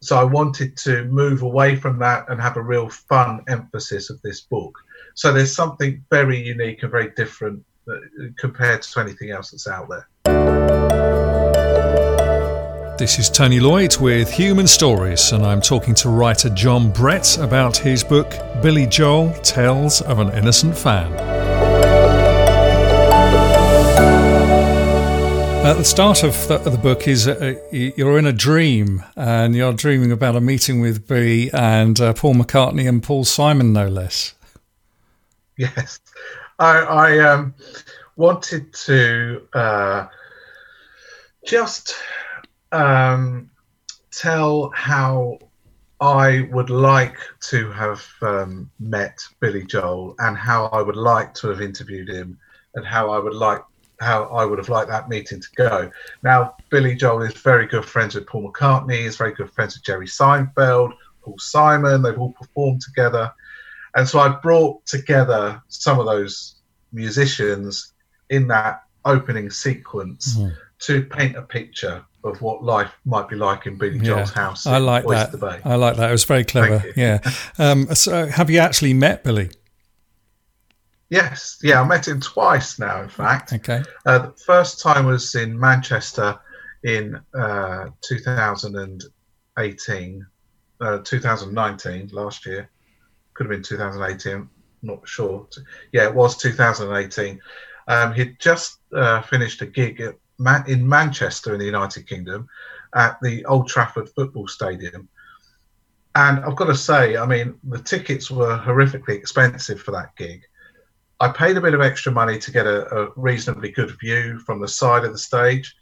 So 0.00 0.16
I 0.16 0.24
wanted 0.24 0.76
to 0.78 1.04
move 1.04 1.42
away 1.42 1.74
from 1.74 1.98
that 1.98 2.28
and 2.28 2.40
have 2.40 2.56
a 2.56 2.62
real 2.62 2.88
fun 2.88 3.42
emphasis 3.48 4.10
of 4.10 4.22
this 4.22 4.42
book. 4.42 4.78
So 5.14 5.32
there's 5.32 5.54
something 5.54 6.04
very 6.10 6.38
unique 6.40 6.82
and 6.82 6.92
very 6.92 7.10
different 7.16 7.64
uh, 7.90 7.96
compared 8.38 8.82
to 8.82 9.00
anything 9.00 9.30
else 9.30 9.50
that's 9.50 9.66
out 9.66 9.88
there. 9.88 10.06
This 12.96 13.18
is 13.18 13.28
Tony 13.30 13.60
Lloyd 13.60 13.96
with 13.98 14.30
Human 14.30 14.66
Stories, 14.66 15.32
and 15.32 15.44
I'm 15.44 15.60
talking 15.60 15.94
to 15.96 16.08
writer 16.08 16.50
John 16.50 16.90
Brett 16.92 17.38
about 17.38 17.76
his 17.76 18.02
book 18.02 18.34
Billy 18.60 18.86
Joel 18.86 19.32
Tales 19.42 20.00
of 20.02 20.18
an 20.18 20.30
Innocent 20.32 20.76
Fan. 20.76 21.27
At 25.68 25.76
the 25.76 25.84
start 25.84 26.24
of 26.24 26.32
the, 26.48 26.54
of 26.54 26.72
the 26.72 26.78
book 26.78 27.06
is 27.06 27.28
uh, 27.28 27.54
you're 27.70 28.18
in 28.18 28.24
a 28.24 28.32
dream 28.32 29.04
and 29.16 29.54
you're 29.54 29.74
dreaming 29.74 30.10
about 30.10 30.34
a 30.34 30.40
meeting 30.40 30.80
with 30.80 31.06
B 31.06 31.50
and 31.52 32.00
uh, 32.00 32.14
Paul 32.14 32.36
McCartney 32.36 32.88
and 32.88 33.02
Paul 33.02 33.26
Simon, 33.26 33.74
no 33.74 33.86
less. 33.86 34.32
Yes, 35.58 36.00
I, 36.58 36.78
I 36.78 37.18
um, 37.18 37.54
wanted 38.16 38.72
to 38.86 39.46
uh, 39.52 40.06
just 41.44 41.94
um, 42.72 43.50
tell 44.10 44.70
how 44.74 45.38
I 46.00 46.48
would 46.50 46.70
like 46.70 47.18
to 47.50 47.70
have 47.72 48.06
um, 48.22 48.70
met 48.80 49.20
Billy 49.38 49.66
Joel 49.66 50.14
and 50.18 50.34
how 50.34 50.68
I 50.68 50.80
would 50.80 50.96
like 50.96 51.34
to 51.34 51.48
have 51.48 51.60
interviewed 51.60 52.08
him 52.08 52.38
and 52.74 52.86
how 52.86 53.10
I 53.10 53.18
would 53.18 53.34
like 53.34 53.60
how 54.00 54.24
I 54.24 54.44
would 54.44 54.58
have 54.58 54.68
liked 54.68 54.90
that 54.90 55.08
meeting 55.08 55.40
to 55.40 55.48
go. 55.56 55.90
Now, 56.22 56.56
Billy 56.70 56.94
Joel 56.94 57.22
is 57.22 57.34
very 57.34 57.66
good 57.66 57.84
friends 57.84 58.14
with 58.14 58.26
Paul 58.26 58.50
McCartney, 58.50 59.04
is 59.04 59.16
very 59.16 59.32
good 59.32 59.50
friends 59.50 59.74
with 59.74 59.84
Jerry 59.84 60.06
Seinfeld, 60.06 60.92
Paul 61.22 61.38
Simon, 61.38 62.02
they've 62.02 62.18
all 62.18 62.32
performed 62.32 62.80
together. 62.80 63.32
And 63.94 64.08
so 64.08 64.20
I 64.20 64.28
brought 64.28 64.84
together 64.86 65.60
some 65.68 65.98
of 65.98 66.06
those 66.06 66.56
musicians 66.92 67.92
in 68.30 68.46
that 68.48 68.82
opening 69.04 69.50
sequence 69.50 70.36
mm-hmm. 70.36 70.54
to 70.80 71.02
paint 71.02 71.36
a 71.36 71.42
picture 71.42 72.04
of 72.24 72.40
what 72.42 72.62
life 72.62 72.92
might 73.04 73.28
be 73.28 73.36
like 73.36 73.66
in 73.66 73.76
Billy 73.76 73.98
Joel's 73.98 74.30
yeah, 74.30 74.42
house. 74.42 74.66
I 74.66 74.78
like 74.78 75.06
that. 75.06 75.60
I 75.64 75.76
like 75.76 75.96
that. 75.96 76.08
It 76.08 76.12
was 76.12 76.24
very 76.24 76.44
clever. 76.44 76.84
Yeah. 76.96 77.20
Um, 77.60 77.92
so, 77.94 78.26
have 78.26 78.50
you 78.50 78.60
actually 78.60 78.94
met 78.94 79.24
Billy? 79.24 79.50
Yes, 81.10 81.58
yeah, 81.62 81.80
I 81.80 81.86
met 81.86 82.06
him 82.06 82.20
twice 82.20 82.78
now. 82.78 83.00
In 83.02 83.08
fact, 83.08 83.54
okay. 83.54 83.82
Uh, 84.04 84.18
the 84.18 84.32
first 84.32 84.80
time 84.80 85.06
was 85.06 85.34
in 85.34 85.58
Manchester 85.58 86.38
in 86.84 87.18
uh, 87.34 87.86
2018, 88.02 90.26
uh, 90.80 90.98
2019, 90.98 92.10
last 92.12 92.44
year. 92.44 92.68
Could 93.32 93.46
have 93.46 93.50
been 93.50 93.62
2018. 93.62 94.50
Not 94.82 95.08
sure. 95.08 95.48
Yeah, 95.92 96.04
it 96.04 96.14
was 96.14 96.36
2018. 96.36 97.40
Um, 97.88 98.12
he'd 98.12 98.38
just 98.38 98.80
uh, 98.94 99.22
finished 99.22 99.62
a 99.62 99.66
gig 99.66 100.02
Man- 100.38 100.64
in 100.68 100.86
Manchester 100.86 101.54
in 101.54 101.58
the 101.58 101.64
United 101.64 102.06
Kingdom 102.06 102.46
at 102.94 103.18
the 103.22 103.46
Old 103.46 103.68
Trafford 103.68 104.10
Football 104.10 104.46
Stadium. 104.46 105.08
And 106.14 106.44
I've 106.44 106.56
got 106.56 106.66
to 106.66 106.76
say, 106.76 107.16
I 107.16 107.24
mean, 107.24 107.54
the 107.64 107.78
tickets 107.78 108.30
were 108.30 108.58
horrifically 108.58 109.16
expensive 109.16 109.80
for 109.80 109.92
that 109.92 110.14
gig 110.16 110.42
I 111.20 111.28
paid 111.28 111.56
a 111.56 111.60
bit 111.60 111.74
of 111.74 111.80
extra 111.80 112.12
money 112.12 112.38
to 112.38 112.52
get 112.52 112.66
a, 112.66 112.86
a, 112.94 113.08
reasonably 113.16 113.72
good 113.72 113.98
view 113.98 114.38
from 114.38 114.60
the 114.60 114.68
side 114.68 115.04
of 115.04 115.12
the 115.12 115.18
stage. 115.18 115.76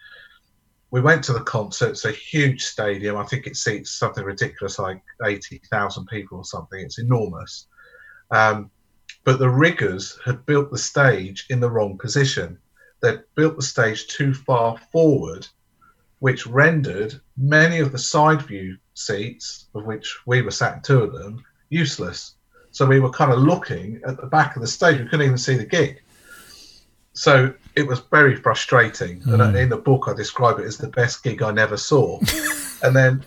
We 0.91 1.03
went 1.03 1.25
to 1.25 1.35
the 1.35 1.43
concert. 1.43 1.91
It's 1.91 2.07
a 2.07 2.13
huge 2.13 2.65
stadium. 2.65 3.17
I 3.17 3.25
think 3.25 3.47
it 3.47 3.57
seats 3.57 3.91
something 3.91 4.25
ridiculous 4.25 4.79
like 4.79 5.03
80,000 5.23 6.07
people 6.07 6.39
or 6.39 6.45
something. 6.45 6.81
It's 6.81 6.99
enormous. 6.99 7.67
Um, 8.31 8.71
but 9.25 9.39
the 9.39 9.51
riggers 9.51 10.19
had 10.25 10.47
built 10.47 10.71
the 10.71 10.79
stage 10.79 11.47
in 11.51 11.61
the 11.61 11.71
wrong 11.71 11.99
position. 11.99 12.59
They'd 13.03 13.23
built 13.35 13.57
the 13.57 13.63
stage 13.63 14.07
too 14.07 14.33
far 14.33 14.79
forward, 14.91 15.47
which 16.21 16.47
rendered 16.47 17.21
many 17.37 17.81
of 17.81 17.93
the 17.93 17.99
side 17.99 18.41
view 18.41 18.79
seats, 18.95 19.67
of 19.75 19.85
which 19.85 20.17
we 20.25 20.41
were 20.41 20.51
sat 20.51 20.77
in 20.77 20.83
two 20.83 21.03
of 21.03 21.13
them, 21.13 21.45
useless. 21.69 22.36
So 22.77 22.85
we 22.85 23.01
were 23.01 23.09
kind 23.09 23.33
of 23.33 23.39
looking 23.39 24.03
at 24.07 24.21
the 24.21 24.27
back 24.27 24.55
of 24.55 24.61
the 24.61 24.69
stage. 24.69 25.01
We 25.01 25.07
couldn't 25.07 25.25
even 25.25 25.39
see 25.39 25.57
the 25.57 25.65
gig. 25.65 26.03
So 27.15 27.55
it 27.75 27.87
was 27.87 28.01
very 28.01 28.37
frustrating. 28.37 29.23
Mm. 29.23 29.49
And 29.49 29.57
in 29.57 29.69
the 29.71 29.79
book, 29.79 30.09
I 30.09 30.13
describe 30.13 30.59
it 30.59 30.67
as 30.67 30.77
the 30.77 30.89
best 30.89 31.25
gig 31.25 31.41
I 31.41 31.53
never 31.53 31.79
saw. 31.79 32.21
and 32.83 32.95
then 32.95 33.25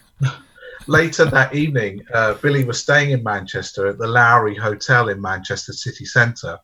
later 0.86 1.25
that 1.25 1.56
evening, 1.56 2.06
uh, 2.13 2.36
Billy 2.36 2.63
was 2.63 2.79
staying 2.79 3.10
in 3.10 3.24
Manchester 3.24 3.88
at 3.88 3.98
the 3.98 4.06
Lowry 4.06 4.56
Hotel 4.56 5.10
in 5.10 5.20
Manchester 5.20 5.74
city 5.74 6.06
centre. 6.06 6.60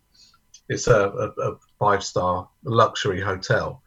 It's 0.69 0.85
a, 0.85 1.09
a, 1.09 1.41
a 1.41 1.57
five 1.79 2.03
star 2.03 2.47
luxury 2.65 3.19
hotel. 3.19 3.81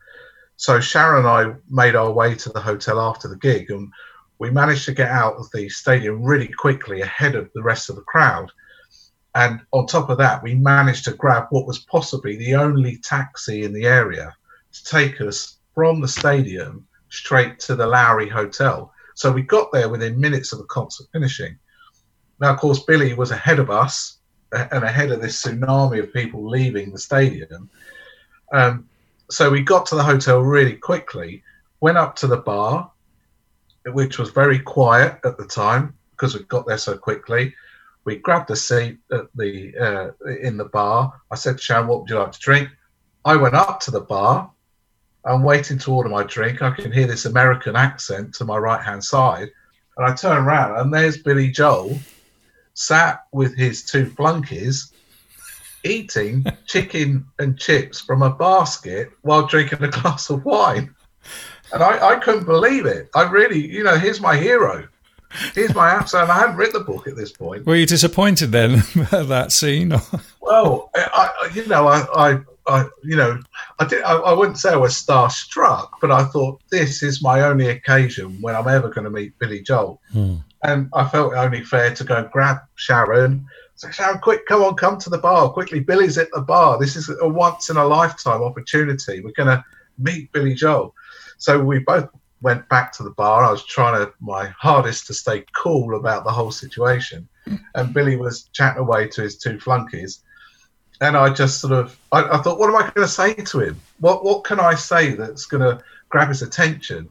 So 0.56 0.80
Sharon 0.80 1.24
and 1.24 1.28
I 1.28 1.54
made 1.70 1.94
our 1.94 2.10
way 2.10 2.34
to 2.34 2.48
the 2.48 2.60
hotel 2.60 2.98
after 2.98 3.28
the 3.28 3.36
gig, 3.36 3.70
and 3.70 3.92
we 4.40 4.50
managed 4.50 4.86
to 4.86 4.92
get 4.92 5.12
out 5.12 5.34
of 5.36 5.48
the 5.54 5.68
stadium 5.68 6.20
really 6.20 6.48
quickly 6.48 7.02
ahead 7.02 7.36
of 7.36 7.48
the 7.54 7.62
rest 7.62 7.90
of 7.90 7.94
the 7.94 8.02
crowd. 8.02 8.50
And 9.38 9.60
on 9.70 9.86
top 9.86 10.10
of 10.10 10.18
that, 10.18 10.42
we 10.42 10.56
managed 10.56 11.04
to 11.04 11.12
grab 11.12 11.46
what 11.50 11.64
was 11.64 11.78
possibly 11.78 12.36
the 12.36 12.56
only 12.56 12.96
taxi 12.96 13.62
in 13.62 13.72
the 13.72 13.86
area 13.86 14.34
to 14.72 14.84
take 14.84 15.20
us 15.20 15.58
from 15.76 16.00
the 16.00 16.08
stadium 16.08 16.84
straight 17.08 17.60
to 17.60 17.76
the 17.76 17.86
Lowry 17.86 18.28
Hotel. 18.28 18.92
So 19.14 19.30
we 19.30 19.42
got 19.42 19.70
there 19.70 19.88
within 19.88 20.18
minutes 20.18 20.52
of 20.52 20.58
the 20.58 20.64
concert 20.64 21.06
finishing. 21.12 21.56
Now, 22.40 22.52
of 22.52 22.58
course, 22.58 22.80
Billy 22.80 23.14
was 23.14 23.30
ahead 23.30 23.60
of 23.60 23.70
us 23.70 24.18
and 24.50 24.82
ahead 24.82 25.12
of 25.12 25.22
this 25.22 25.40
tsunami 25.40 26.00
of 26.00 26.12
people 26.12 26.48
leaving 26.48 26.90
the 26.90 26.98
stadium. 26.98 27.70
Um, 28.52 28.88
so 29.30 29.50
we 29.50 29.60
got 29.60 29.86
to 29.86 29.94
the 29.94 30.02
hotel 30.02 30.40
really 30.40 30.74
quickly, 30.74 31.44
went 31.80 31.96
up 31.96 32.16
to 32.16 32.26
the 32.26 32.38
bar, 32.38 32.90
which 33.86 34.18
was 34.18 34.30
very 34.30 34.58
quiet 34.58 35.20
at 35.24 35.38
the 35.38 35.46
time 35.46 35.94
because 36.10 36.34
we 36.34 36.42
got 36.42 36.66
there 36.66 36.76
so 36.76 36.98
quickly 36.98 37.54
we 38.08 38.16
grabbed 38.16 38.50
a 38.50 38.56
seat 38.56 38.96
at 39.12 39.26
the 39.34 39.54
uh, 39.76 40.24
in 40.40 40.56
the 40.56 40.64
bar. 40.64 41.12
I 41.30 41.34
said 41.34 41.58
to 41.58 41.62
Sharon, 41.62 41.86
"What 41.86 42.00
would 42.00 42.08
you 42.08 42.18
like 42.18 42.32
to 42.32 42.40
drink?" 42.40 42.70
I 43.26 43.36
went 43.36 43.54
up 43.54 43.80
to 43.80 43.90
the 43.90 44.00
bar. 44.00 44.50
I'm 45.26 45.42
waiting 45.42 45.76
to 45.80 45.92
order 45.92 46.08
my 46.08 46.22
drink. 46.22 46.62
I 46.62 46.70
can 46.70 46.90
hear 46.90 47.06
this 47.06 47.26
American 47.26 47.76
accent 47.76 48.34
to 48.36 48.46
my 48.46 48.56
right 48.56 48.82
hand 48.82 49.04
side, 49.04 49.50
and 49.98 50.06
I 50.06 50.14
turn 50.14 50.42
around 50.42 50.80
and 50.80 50.94
there's 50.94 51.18
Billy 51.18 51.50
Joel, 51.50 51.98
sat 52.72 53.24
with 53.30 53.54
his 53.54 53.84
two 53.84 54.06
flunkies, 54.16 54.90
eating 55.84 56.46
chicken 56.66 57.26
and 57.38 57.58
chips 57.58 58.00
from 58.00 58.22
a 58.22 58.34
basket 58.34 59.10
while 59.20 59.46
drinking 59.46 59.82
a 59.82 59.88
glass 59.88 60.30
of 60.30 60.46
wine. 60.46 60.94
And 61.74 61.82
I, 61.82 62.12
I 62.12 62.16
couldn't 62.16 62.46
believe 62.46 62.86
it. 62.86 63.10
I 63.14 63.24
really, 63.24 63.70
you 63.70 63.84
know, 63.84 63.98
here's 63.98 64.22
my 64.22 64.34
hero. 64.34 64.88
Here's 65.54 65.74
my 65.74 65.94
answer, 65.94 66.18
and 66.18 66.30
I 66.30 66.38
hadn't 66.38 66.56
written 66.56 66.80
the 66.80 66.84
book 66.84 67.06
at 67.06 67.16
this 67.16 67.32
point. 67.32 67.66
Were 67.66 67.76
you 67.76 67.86
disappointed 67.86 68.50
then 68.52 68.82
at 69.12 69.28
that 69.28 69.52
scene? 69.52 69.92
well, 70.40 70.90
I, 70.94 71.50
you 71.54 71.66
know, 71.66 71.86
I, 71.86 72.06
I, 72.14 72.40
I, 72.66 72.88
you 73.04 73.16
know, 73.16 73.40
I 73.78 73.84
did. 73.84 74.02
I, 74.02 74.14
I 74.14 74.32
wouldn't 74.32 74.58
say 74.58 74.70
I 74.70 74.76
was 74.76 74.94
starstruck, 74.94 75.90
but 76.00 76.10
I 76.10 76.24
thought 76.24 76.60
this 76.70 77.02
is 77.02 77.22
my 77.22 77.42
only 77.42 77.68
occasion 77.68 78.40
when 78.40 78.54
I'm 78.54 78.68
ever 78.68 78.88
going 78.88 79.04
to 79.04 79.10
meet 79.10 79.38
Billy 79.38 79.60
Joel, 79.60 80.00
hmm. 80.12 80.36
and 80.62 80.88
I 80.94 81.06
felt 81.08 81.34
only 81.34 81.64
fair 81.64 81.94
to 81.94 82.04
go 82.04 82.16
and 82.16 82.30
grab 82.30 82.58
Sharon. 82.76 83.46
So 83.74 83.90
Sharon, 83.90 84.18
quick, 84.18 84.44
come 84.46 84.62
on, 84.62 84.74
come 84.74 84.98
to 84.98 85.10
the 85.10 85.18
bar 85.18 85.50
quickly. 85.50 85.80
Billy's 85.80 86.18
at 86.18 86.30
the 86.32 86.40
bar. 86.40 86.78
This 86.78 86.96
is 86.96 87.10
a 87.20 87.28
once 87.28 87.70
in 87.70 87.76
a 87.76 87.86
lifetime 87.86 88.42
opportunity. 88.42 89.20
We're 89.20 89.32
going 89.32 89.56
to 89.56 89.64
meet 89.98 90.32
Billy 90.32 90.54
Joel. 90.54 90.94
So 91.38 91.62
we 91.62 91.78
both 91.78 92.08
went 92.40 92.68
back 92.68 92.92
to 92.92 93.02
the 93.02 93.10
bar. 93.10 93.44
I 93.44 93.50
was 93.50 93.64
trying 93.64 94.04
to 94.04 94.12
my 94.20 94.46
hardest 94.46 95.06
to 95.08 95.14
stay 95.14 95.44
cool 95.54 95.96
about 95.96 96.24
the 96.24 96.32
whole 96.32 96.52
situation, 96.52 97.28
and 97.74 97.94
Billy 97.94 98.16
was 98.16 98.44
chatting 98.52 98.80
away 98.80 99.08
to 99.08 99.22
his 99.22 99.38
two 99.38 99.58
flunkies, 99.58 100.22
and 101.00 101.16
I 101.16 101.32
just 101.32 101.60
sort 101.60 101.72
of 101.72 101.98
I, 102.12 102.22
I 102.24 102.38
thought, 102.38 102.58
what 102.58 102.68
am 102.68 102.76
I 102.76 102.82
going 102.82 103.06
to 103.06 103.08
say 103.08 103.34
to 103.34 103.60
him? 103.60 103.80
What 104.00 104.24
what 104.24 104.44
can 104.44 104.60
I 104.60 104.74
say 104.74 105.12
that's 105.12 105.46
going 105.46 105.62
to 105.62 105.82
grab 106.08 106.28
his 106.28 106.42
attention? 106.42 107.08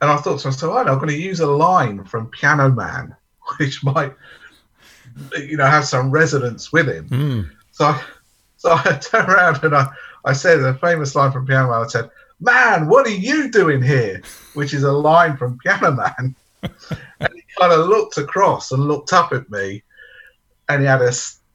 And 0.00 0.10
I 0.10 0.16
thought 0.16 0.40
to 0.40 0.48
myself, 0.48 0.74
oh, 0.74 0.78
I'm 0.78 0.98
going 0.98 1.08
to 1.08 1.16
use 1.16 1.40
a 1.40 1.46
line 1.46 2.04
from 2.04 2.26
Piano 2.28 2.68
Man, 2.68 3.16
which 3.58 3.82
might, 3.82 4.12
you 5.38 5.56
know, 5.56 5.66
have 5.66 5.86
some 5.86 6.10
resonance 6.10 6.72
with 6.72 6.88
him. 6.88 7.08
Mm. 7.08 7.50
So, 7.70 7.86
I, 7.86 8.04
so 8.56 8.72
I 8.84 8.98
turned 8.98 9.28
around 9.28 9.64
and 9.64 9.74
I, 9.74 9.88
I 10.24 10.32
said 10.34 10.60
a 10.60 10.74
famous 10.74 11.14
line 11.14 11.32
from 11.32 11.46
Piano 11.46 11.70
Man. 11.70 11.82
I 11.82 11.86
said, 11.86 12.10
"Man, 12.40 12.88
what 12.88 13.06
are 13.06 13.10
you 13.10 13.50
doing 13.50 13.82
here?" 13.82 14.22
Which 14.52 14.72
is 14.72 14.84
a 14.84 14.92
line 14.92 15.36
from 15.36 15.58
Piano 15.58 15.92
Man. 15.92 16.36
and 16.62 17.34
he 17.34 17.42
kind 17.58 17.72
of 17.72 17.88
looked 17.88 18.18
across 18.18 18.70
and 18.70 18.84
looked 18.84 19.12
up 19.12 19.32
at 19.32 19.50
me, 19.50 19.82
and 20.68 20.80
he 20.80 20.86
had 20.86 21.02
a, 21.02 21.12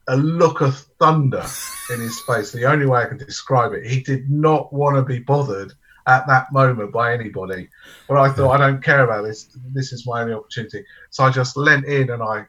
a 0.08 0.16
look 0.16 0.60
of 0.60 0.76
thunder 0.98 1.44
in 1.90 2.00
his 2.00 2.20
face. 2.20 2.52
The 2.52 2.66
only 2.66 2.86
way 2.86 3.02
I 3.02 3.06
can 3.06 3.18
describe 3.18 3.72
it, 3.72 3.86
he 3.86 4.02
did 4.02 4.30
not 4.30 4.72
want 4.72 4.96
to 4.96 5.02
be 5.02 5.18
bothered 5.20 5.72
at 6.06 6.26
that 6.26 6.52
moment 6.52 6.92
by 6.92 7.12
anybody. 7.12 7.68
But 8.08 8.18
I 8.18 8.32
thought, 8.32 8.60
I 8.60 8.66
don't 8.66 8.82
care 8.82 9.04
about 9.04 9.22
this. 9.22 9.56
This 9.72 9.92
is 9.92 10.06
my 10.06 10.22
only 10.22 10.34
opportunity. 10.34 10.84
So 11.10 11.24
I 11.24 11.30
just 11.30 11.56
leant 11.56 11.86
in 11.86 12.10
and 12.10 12.22
I 12.22 12.46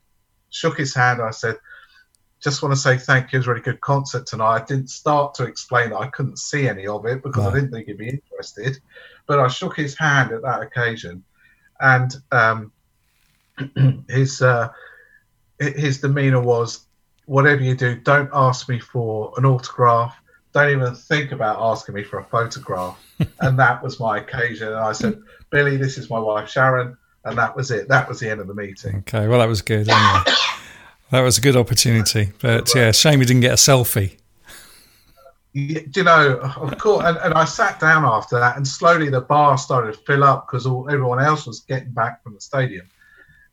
shook 0.49 0.77
his 0.77 0.95
hand. 0.95 1.21
I 1.21 1.31
said, 1.31 1.57
just 2.41 2.63
want 2.63 2.73
to 2.73 2.79
say 2.79 2.97
thank 2.97 3.31
you. 3.31 3.37
It 3.37 3.39
was 3.39 3.47
a 3.47 3.49
really 3.51 3.61
good 3.61 3.81
concert 3.81 4.25
tonight. 4.25 4.61
I 4.61 4.65
didn't 4.65 4.89
start 4.89 5.35
to 5.35 5.45
explain 5.45 5.91
that 5.91 5.99
I 5.99 6.07
couldn't 6.07 6.39
see 6.39 6.67
any 6.67 6.87
of 6.87 7.05
it 7.05 7.21
because 7.21 7.45
I 7.45 7.53
didn't 7.53 7.71
think 7.71 7.85
he'd 7.85 7.97
be 7.97 8.09
interested. 8.09 8.79
But 9.27 9.39
I 9.39 9.47
shook 9.47 9.75
his 9.75 9.97
hand 9.97 10.31
at 10.31 10.41
that 10.41 10.61
occasion, 10.61 11.23
and 11.79 12.13
um, 12.31 12.71
his 14.09 14.41
uh, 14.41 14.69
his 15.59 16.01
demeanour 16.01 16.41
was, 16.41 16.87
"Whatever 17.25 17.61
you 17.61 17.75
do, 17.75 17.95
don't 17.95 18.29
ask 18.33 18.67
me 18.67 18.79
for 18.79 19.33
an 19.37 19.45
autograph. 19.45 20.17
Don't 20.53 20.71
even 20.71 20.95
think 20.95 21.31
about 21.31 21.61
asking 21.61 21.95
me 21.95 22.03
for 22.03 22.19
a 22.19 22.23
photograph." 22.25 22.99
and 23.39 23.59
that 23.59 23.83
was 23.83 23.99
my 23.99 24.17
occasion. 24.17 24.69
And 24.69 24.77
I 24.77 24.93
said, 24.93 25.21
"Billy, 25.51 25.77
this 25.77 25.99
is 25.99 26.09
my 26.09 26.19
wife 26.19 26.49
Sharon," 26.49 26.97
and 27.23 27.37
that 27.37 27.55
was 27.55 27.69
it. 27.69 27.87
That 27.87 28.09
was 28.09 28.19
the 28.19 28.31
end 28.31 28.41
of 28.41 28.47
the 28.47 28.55
meeting. 28.55 28.97
Okay, 29.07 29.27
well, 29.27 29.39
that 29.39 29.47
was 29.47 29.61
good. 29.61 29.87
Anyway. 29.87 30.23
That 31.11 31.21
was 31.21 31.37
a 31.37 31.41
good 31.41 31.57
opportunity, 31.57 32.31
but 32.41 32.73
yeah, 32.73 32.91
shame 32.91 33.19
you 33.19 33.25
didn't 33.25 33.41
get 33.41 33.51
a 33.51 33.55
selfie. 33.55 34.17
Yeah, 35.53 35.81
you 35.93 36.03
know, 36.03 36.37
of 36.37 36.77
course, 36.77 37.03
and, 37.05 37.17
and 37.17 37.33
I 37.33 37.43
sat 37.43 37.81
down 37.81 38.05
after 38.05 38.39
that, 38.39 38.55
and 38.55 38.65
slowly 38.65 39.09
the 39.09 39.19
bar 39.19 39.57
started 39.57 39.93
to 39.93 39.99
fill 39.99 40.23
up 40.23 40.47
because 40.47 40.65
everyone 40.65 41.21
else 41.21 41.45
was 41.45 41.59
getting 41.59 41.91
back 41.91 42.23
from 42.23 42.35
the 42.35 42.39
stadium. 42.41 42.87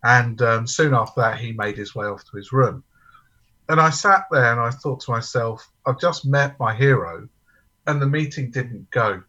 And 0.04 0.40
um, 0.42 0.66
soon 0.68 0.94
after 0.94 1.20
that, 1.20 1.38
he 1.38 1.50
made 1.50 1.76
his 1.76 1.96
way 1.96 2.06
off 2.06 2.24
to 2.30 2.36
his 2.36 2.52
room. 2.52 2.84
And 3.68 3.80
I 3.80 3.90
sat 3.90 4.26
there 4.30 4.52
and 4.52 4.60
I 4.60 4.70
thought 4.70 5.00
to 5.00 5.10
myself, 5.10 5.68
I've 5.84 5.98
just 5.98 6.24
met 6.24 6.60
my 6.60 6.72
hero, 6.72 7.28
and 7.88 8.00
the 8.00 8.06
meeting 8.06 8.52
didn't 8.52 8.88
go 8.90 9.20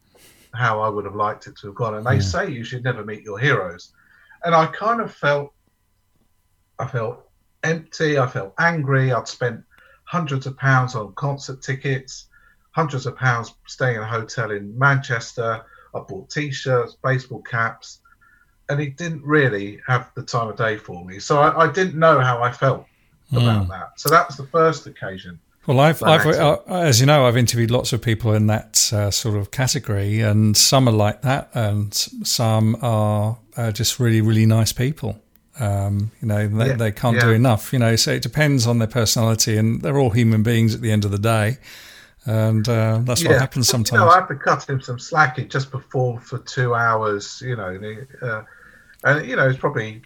how 0.54 0.80
I 0.80 0.88
would 0.88 1.04
have 1.04 1.16
liked 1.16 1.48
it 1.48 1.56
to 1.58 1.66
have 1.68 1.76
gone. 1.76 1.96
And 1.96 2.06
they 2.06 2.14
yeah. 2.14 2.20
say 2.20 2.50
you 2.50 2.62
should 2.62 2.84
never 2.84 3.04
meet 3.04 3.24
your 3.24 3.40
heroes. 3.40 3.92
And 4.44 4.54
I 4.54 4.66
kind 4.66 5.00
of 5.00 5.12
felt, 5.12 5.52
I 6.78 6.86
felt 6.86 7.29
empty. 7.62 8.18
I 8.18 8.26
felt 8.26 8.54
angry. 8.58 9.12
I'd 9.12 9.28
spent 9.28 9.62
hundreds 10.04 10.46
of 10.46 10.56
pounds 10.56 10.94
on 10.94 11.12
concert 11.14 11.62
tickets, 11.62 12.26
hundreds 12.72 13.06
of 13.06 13.16
pounds 13.16 13.54
staying 13.66 13.96
in 13.96 14.02
a 14.02 14.06
hotel 14.06 14.50
in 14.50 14.76
Manchester. 14.78 15.64
I 15.94 16.00
bought 16.00 16.30
t-shirts, 16.30 16.96
baseball 17.02 17.42
caps, 17.42 18.00
and 18.68 18.80
he 18.80 18.86
didn't 18.88 19.24
really 19.24 19.80
have 19.86 20.10
the 20.14 20.22
time 20.22 20.48
of 20.48 20.56
day 20.56 20.76
for 20.76 21.04
me. 21.04 21.18
So 21.18 21.40
I, 21.40 21.66
I 21.66 21.72
didn't 21.72 21.98
know 21.98 22.20
how 22.20 22.42
I 22.42 22.52
felt 22.52 22.86
about 23.32 23.66
mm. 23.66 23.68
that. 23.68 24.00
So 24.00 24.08
that 24.08 24.28
was 24.28 24.36
the 24.36 24.46
first 24.46 24.86
occasion. 24.86 25.38
Well, 25.66 25.80
I've, 25.80 26.02
I've 26.02 26.26
uh, 26.26 26.58
as 26.68 27.00
you 27.00 27.06
know, 27.06 27.26
I've 27.26 27.36
interviewed 27.36 27.70
lots 27.70 27.92
of 27.92 28.00
people 28.00 28.32
in 28.32 28.46
that 28.46 28.90
uh, 28.92 29.10
sort 29.10 29.36
of 29.36 29.50
category, 29.50 30.20
and 30.20 30.56
some 30.56 30.88
are 30.88 30.92
like 30.92 31.22
that, 31.22 31.50
and 31.54 31.94
some 31.94 32.76
are 32.80 33.38
uh, 33.56 33.70
just 33.70 34.00
really, 34.00 34.20
really 34.20 34.46
nice 34.46 34.72
people. 34.72 35.20
Um, 35.60 36.10
you 36.22 36.28
know, 36.28 36.48
they, 36.48 36.68
yeah, 36.68 36.76
they 36.76 36.90
can't 36.90 37.16
yeah. 37.16 37.26
do 37.26 37.30
enough. 37.30 37.72
You 37.72 37.78
know, 37.78 37.94
so 37.94 38.12
it 38.12 38.22
depends 38.22 38.66
on 38.66 38.78
their 38.78 38.88
personality, 38.88 39.58
and 39.58 39.82
they're 39.82 39.98
all 39.98 40.10
human 40.10 40.42
beings 40.42 40.74
at 40.74 40.80
the 40.80 40.90
end 40.90 41.04
of 41.04 41.10
the 41.10 41.18
day, 41.18 41.58
and 42.24 42.66
uh, 42.66 43.00
that's 43.02 43.22
yeah. 43.22 43.32
what 43.32 43.40
happens 43.40 43.68
sometimes. 43.68 44.00
You 44.00 44.06
know, 44.06 44.08
I 44.08 44.16
have 44.16 44.28
to 44.28 44.36
cut 44.36 44.68
him 44.68 44.80
some 44.80 44.98
slack. 44.98 45.36
He 45.36 45.44
just 45.44 45.70
performed 45.70 46.24
for 46.24 46.38
two 46.38 46.74
hours. 46.74 47.42
You 47.44 47.56
know, 47.56 47.78
uh, 48.22 48.42
and 49.04 49.28
you 49.28 49.36
know, 49.36 49.48
he's 49.48 49.58
probably 49.58 50.02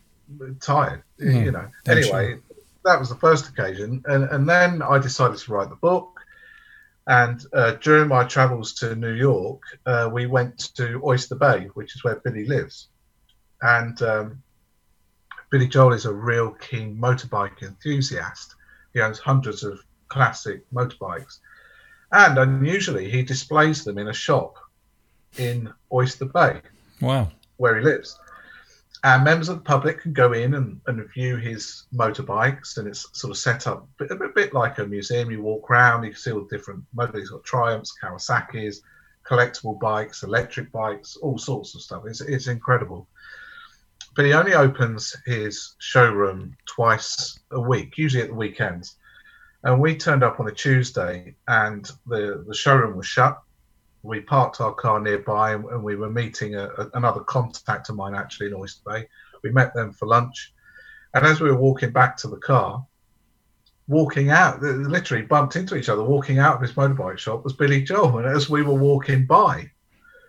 tired. 0.60 1.04
Mm, 1.20 1.44
you 1.44 1.52
know, 1.52 1.68
anyway, 1.86 2.38
that 2.84 2.98
was 2.98 3.08
the 3.08 3.16
first 3.16 3.48
occasion, 3.48 4.02
and 4.06 4.24
and 4.24 4.48
then 4.48 4.82
I 4.82 4.98
decided 4.98 5.38
to 5.38 5.52
write 5.52 5.70
the 5.70 5.76
book. 5.76 6.10
And 7.06 7.44
uh, 7.52 7.72
during 7.82 8.08
my 8.08 8.24
travels 8.24 8.72
to 8.74 8.96
New 8.96 9.12
York, 9.12 9.60
uh, 9.84 10.08
we 10.10 10.24
went 10.24 10.74
to 10.76 11.02
Oyster 11.04 11.34
Bay, 11.34 11.68
which 11.74 11.94
is 11.94 12.02
where 12.02 12.16
Billy 12.16 12.46
lives, 12.46 12.88
and 13.60 14.00
um, 14.02 14.42
Billy 15.50 15.68
Joel 15.68 15.92
is 15.92 16.04
a 16.04 16.12
real 16.12 16.50
keen 16.50 16.96
motorbike 16.96 17.62
enthusiast. 17.62 18.54
He 18.92 19.00
owns 19.00 19.18
hundreds 19.18 19.64
of 19.64 19.80
classic 20.08 20.64
motorbikes. 20.72 21.38
And 22.12 22.38
unusually, 22.38 23.10
he 23.10 23.22
displays 23.22 23.84
them 23.84 23.98
in 23.98 24.08
a 24.08 24.14
shop 24.14 24.56
in 25.36 25.72
Oyster 25.92 26.26
Bay. 26.26 26.60
Wow. 27.00 27.30
Where 27.56 27.78
he 27.78 27.84
lives. 27.84 28.18
And 29.02 29.22
members 29.22 29.48
of 29.48 29.56
the 29.56 29.62
public 29.62 30.00
can 30.00 30.12
go 30.12 30.32
in 30.32 30.54
and, 30.54 30.80
and 30.86 31.12
view 31.12 31.36
his 31.36 31.84
motorbikes, 31.94 32.78
and 32.78 32.88
it's 32.88 33.06
sort 33.12 33.30
of 33.30 33.36
set 33.36 33.66
up 33.66 33.86
a 34.00 34.04
bit, 34.04 34.10
a 34.12 34.28
bit 34.28 34.54
like 34.54 34.78
a 34.78 34.86
museum. 34.86 35.30
You 35.30 35.42
walk 35.42 35.70
around, 35.70 36.04
you 36.04 36.10
can 36.10 36.18
see 36.18 36.32
all 36.32 36.40
the 36.40 36.56
different 36.56 36.84
motorbikes. 36.96 37.18
He's 37.18 37.30
got 37.30 37.44
Triumphs, 37.44 37.94
Kawasaki's, 38.02 38.82
collectible 39.26 39.78
bikes, 39.78 40.22
electric 40.22 40.72
bikes, 40.72 41.16
all 41.16 41.36
sorts 41.36 41.74
of 41.74 41.82
stuff. 41.82 42.04
It's, 42.06 42.20
it's 42.20 42.46
incredible 42.46 43.06
but 44.14 44.24
he 44.24 44.32
only 44.32 44.54
opens 44.54 45.16
his 45.26 45.74
showroom 45.78 46.56
twice 46.66 47.38
a 47.50 47.60
week, 47.60 47.98
usually 47.98 48.22
at 48.22 48.28
the 48.28 48.34
weekends. 48.34 48.96
And 49.64 49.80
we 49.80 49.96
turned 49.96 50.22
up 50.22 50.40
on 50.40 50.48
a 50.48 50.52
Tuesday, 50.52 51.34
and 51.48 51.90
the 52.06 52.44
the 52.46 52.54
showroom 52.54 52.96
was 52.96 53.06
shut. 53.06 53.40
We 54.02 54.20
parked 54.20 54.60
our 54.60 54.74
car 54.74 55.00
nearby, 55.00 55.54
and, 55.54 55.82
we 55.82 55.96
were 55.96 56.10
meeting 56.10 56.54
a, 56.54 56.66
a, 56.66 56.90
another 56.94 57.20
contact 57.20 57.88
of 57.88 57.96
mine 57.96 58.14
actually 58.14 58.48
in 58.48 58.54
Oyster 58.54 58.82
Bay. 58.86 59.08
We 59.42 59.50
met 59.50 59.74
them 59.74 59.92
for 59.92 60.06
lunch, 60.06 60.52
and 61.14 61.24
as 61.26 61.40
we 61.40 61.50
were 61.50 61.56
walking 61.56 61.90
back 61.90 62.16
to 62.18 62.28
the 62.28 62.36
car, 62.36 62.86
walking 63.88 64.30
out, 64.30 64.62
literally 64.62 65.24
bumped 65.24 65.56
into 65.56 65.76
each 65.76 65.88
other. 65.88 66.02
Walking 66.04 66.38
out 66.38 66.56
of 66.56 66.62
his 66.62 66.72
motorbike 66.72 67.18
shop 67.18 67.42
was 67.42 67.54
Billy 67.54 67.82
Joel, 67.82 68.18
and 68.18 68.28
as 68.28 68.50
we 68.50 68.62
were 68.62 68.74
walking 68.74 69.24
by, 69.24 69.70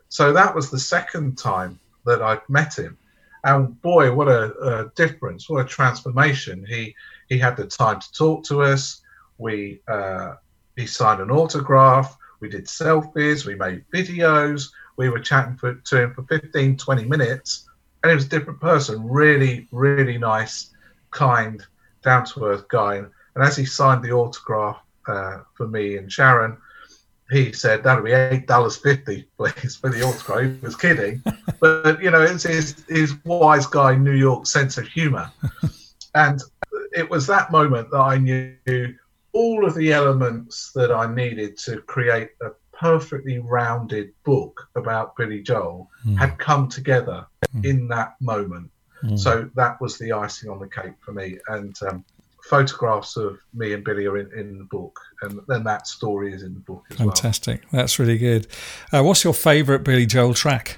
so 0.08 0.32
that 0.32 0.56
was 0.56 0.72
the 0.72 0.80
second 0.80 1.38
time 1.38 1.78
that 2.06 2.22
I'd 2.22 2.48
met 2.48 2.80
him 2.80 2.98
and 3.46 3.80
boy, 3.82 4.12
what 4.14 4.28
a, 4.28 4.54
a, 4.60 4.92
difference! 4.96 5.48
What 5.48 5.66
a 5.66 5.70
transformation! 5.70 6.66
He 6.68 6.96
he 7.30 7.38
had 7.38 7.56
the 7.56 7.68
time 7.68 8.00
to 8.00 8.12
talk 8.12 8.44
to 8.46 8.64
us. 8.64 9.02
We 9.38 9.82
uh, 9.88 10.34
he 10.76 10.88
signed 10.88 11.22
an 11.22 11.32
autograph. 11.32 12.18
We 12.40 12.50
did 12.50 12.66
selfies. 12.66 13.46
We 13.46 13.56
made 13.56 13.86
videos. 13.94 14.72
We 14.98 15.10
were 15.10 15.20
chatting 15.20 15.58
for, 15.58 15.76
to 15.76 16.02
him 16.02 16.14
for 16.14 16.24
15, 16.24 16.78
20 16.78 17.06
minutes, 17.06 17.70
and 18.02 18.10
he 18.10 18.16
was 18.16 18.26
a 18.26 18.30
different 18.30 18.60
person. 18.62 19.08
Really, 19.08 19.68
really 19.72 20.18
nice, 20.18 20.72
kind, 21.12 21.64
down 22.04 22.26
to 22.26 22.46
earth 22.46 22.68
guy. 22.68 22.96
And, 22.96 23.12
as 23.36 23.58
he 23.58 23.66
signed 23.66 24.04
the 24.04 24.14
autograph 24.14 24.78
uh, 25.08 25.40
for 25.54 25.68
me 25.68 25.98
and 25.98 26.12
Sharon, 26.12 26.58
he 27.32 27.52
said 27.52 27.84
that'll 27.84 28.04
be 28.04 28.12
eight 28.12 28.48
dollars 28.48 28.78
fifty, 28.78 29.28
please, 29.38 29.76
for 29.76 29.90
the 29.90 30.04
autograph. 30.04 30.60
He 30.60 30.66
was 30.66 30.76
kidding, 30.76 31.24
but 31.60 32.02
you 32.02 32.12
know, 32.12 32.22
it's 32.22 32.44
his 32.44 32.84
his 32.88 33.16
wise 33.26 33.66
guy 33.66 33.96
New 33.96 34.12
York 34.12 34.46
sense 34.46 34.78
of 34.78 34.88
humor, 34.88 35.32
and 36.16 36.42
it 36.94 37.10
was 37.10 37.26
that 37.28 37.52
moment 37.52 37.90
that 37.92 38.00
I 38.00 38.18
knew 38.18 38.96
all 39.34 39.66
of 39.66 39.76
the 39.76 39.92
elements 39.92 40.72
that 40.76 40.92
I 40.92 41.14
needed 41.14 41.58
to 41.60 41.82
create 41.82 42.30
a 42.42 42.52
perfectly 42.72 43.40
rounded 43.40 44.14
book 44.24 44.70
about 44.76 45.16
Billy 45.18 45.42
Joel 45.42 45.90
mm. 46.06 46.18
had 46.18 46.38
come 46.38 46.70
together 46.70 47.26
mm. 47.54 47.66
in 47.66 47.88
that 47.90 48.16
moment. 48.22 48.70
Mm. 49.04 49.20
So 49.20 49.50
that 49.56 49.82
was 49.82 49.98
the 49.98 50.14
icing 50.14 50.50
on 50.50 50.60
the 50.60 50.68
cake 50.68 50.94
for 51.00 51.12
me, 51.12 51.40
and. 51.48 51.76
Um, 51.90 52.06
photographs 52.50 53.18
of 53.18 53.40
me 53.54 53.74
and 53.74 53.84
Billy 53.84 54.06
are 54.06 54.18
in, 54.18 54.32
in 54.38 54.58
the 54.60 54.64
book, 54.66 55.00
and 55.22 55.40
then 55.48 55.64
that 55.64 55.88
story 55.88 56.34
is 56.34 56.44
in 56.44 56.54
the 56.54 56.60
book 56.60 56.84
as 56.92 56.98
Fantastic. 56.98 57.62
well. 57.72 57.82
That's 57.82 57.98
really 58.00 58.18
good. 58.18 58.48
Uh, 58.92 59.04
what's 59.04 59.24
your 59.24 59.34
favourite 59.34 59.84
Billy 59.84 60.06
Joel 60.06 60.34
track? 60.34 60.78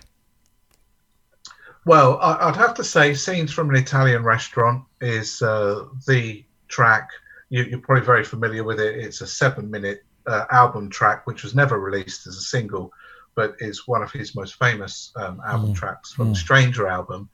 Well, 1.86 2.19
I'd 2.21 2.56
have 2.58 2.73
to 2.75 2.84
say 2.84 3.13
Scenes 3.13 3.53
from 3.53 3.69
an 3.69 3.77
Italian 3.77 4.23
Restaurant 4.23 4.84
is 4.99 5.41
uh, 5.41 5.86
the 6.06 6.43
track. 6.67 7.10
You, 7.49 7.77
are 7.77 7.80
probably 7.80 8.03
very 8.03 8.25
familiar 8.25 8.63
with 8.65 8.80
it. 8.80 8.95
It's 8.95 9.21
a 9.21 9.27
seven 9.27 9.71
minute 9.71 10.03
uh, 10.25 10.45
album 10.51 10.89
track, 10.89 11.25
which 11.27 11.43
was 11.43 11.56
never 11.56 11.80
released 11.80 12.27
as 12.27 12.36
a 12.36 12.41
single, 12.41 12.91
but 13.36 13.56
is 13.60 13.88
one 13.88 14.03
of 14.03 14.12
his 14.12 14.36
most 14.36 14.56
famous 14.56 15.13
um, 15.15 15.41
album 15.47 15.71
mm. 15.71 15.75
tracks 15.75 16.12
from 16.12 16.27
mm. 16.27 16.34
the 16.34 16.39
Stranger 16.39 16.88
album 16.88 17.30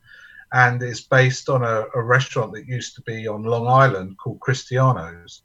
and 0.54 0.80
it's 0.82 1.00
based 1.00 1.48
on 1.48 1.62
a, 1.64 1.84
a, 1.96 2.02
restaurant 2.02 2.52
that 2.54 2.68
used 2.68 2.94
to 2.94 3.02
be 3.02 3.26
on 3.26 3.42
Long 3.42 3.66
Island 3.66 4.16
called 4.18 4.38
Christiano's. 4.38 5.42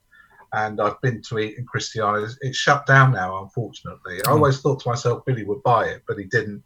And 0.54 0.80
I've 0.80 1.02
been 1.02 1.22
to 1.24 1.40
eat 1.40 1.58
in 1.58 1.66
Christiano's. 1.66 2.38
It's 2.42 2.58
shut 2.58 2.86
down 2.86 3.14
now, 3.14 3.42
unfortunately. 3.42 4.20
I 4.26 4.30
hmm. 4.30 4.36
always 4.36 4.62
thought 4.62 4.80
to 4.82 4.90
myself 4.90 5.26
Billy 5.26 5.44
would 5.44 5.64
buy 5.64 5.86
it, 5.86 6.04
but 6.08 6.20
he 6.20 6.26
didn't. 6.26 6.64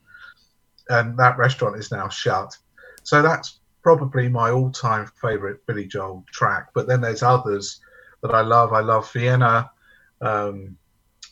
And 0.90 1.18
that 1.18 1.38
restaurant 1.38 1.78
is 1.78 1.90
now 1.90 2.10
shut. 2.10 2.58
So 3.04 3.22
that's 3.22 3.62
probably 3.82 4.28
my 4.28 4.52
all-time 4.52 5.10
favorite 5.22 5.66
Billy 5.66 5.86
Joel 5.86 6.26
track. 6.32 6.68
But 6.76 6.86
then 6.86 7.00
there's 7.00 7.24
others 7.24 7.80
that 8.24 8.36
I 8.36 8.42
love. 8.42 8.74
I 8.74 8.82
love 8.82 9.10
Vienna. 9.14 9.72
Um, 10.20 10.78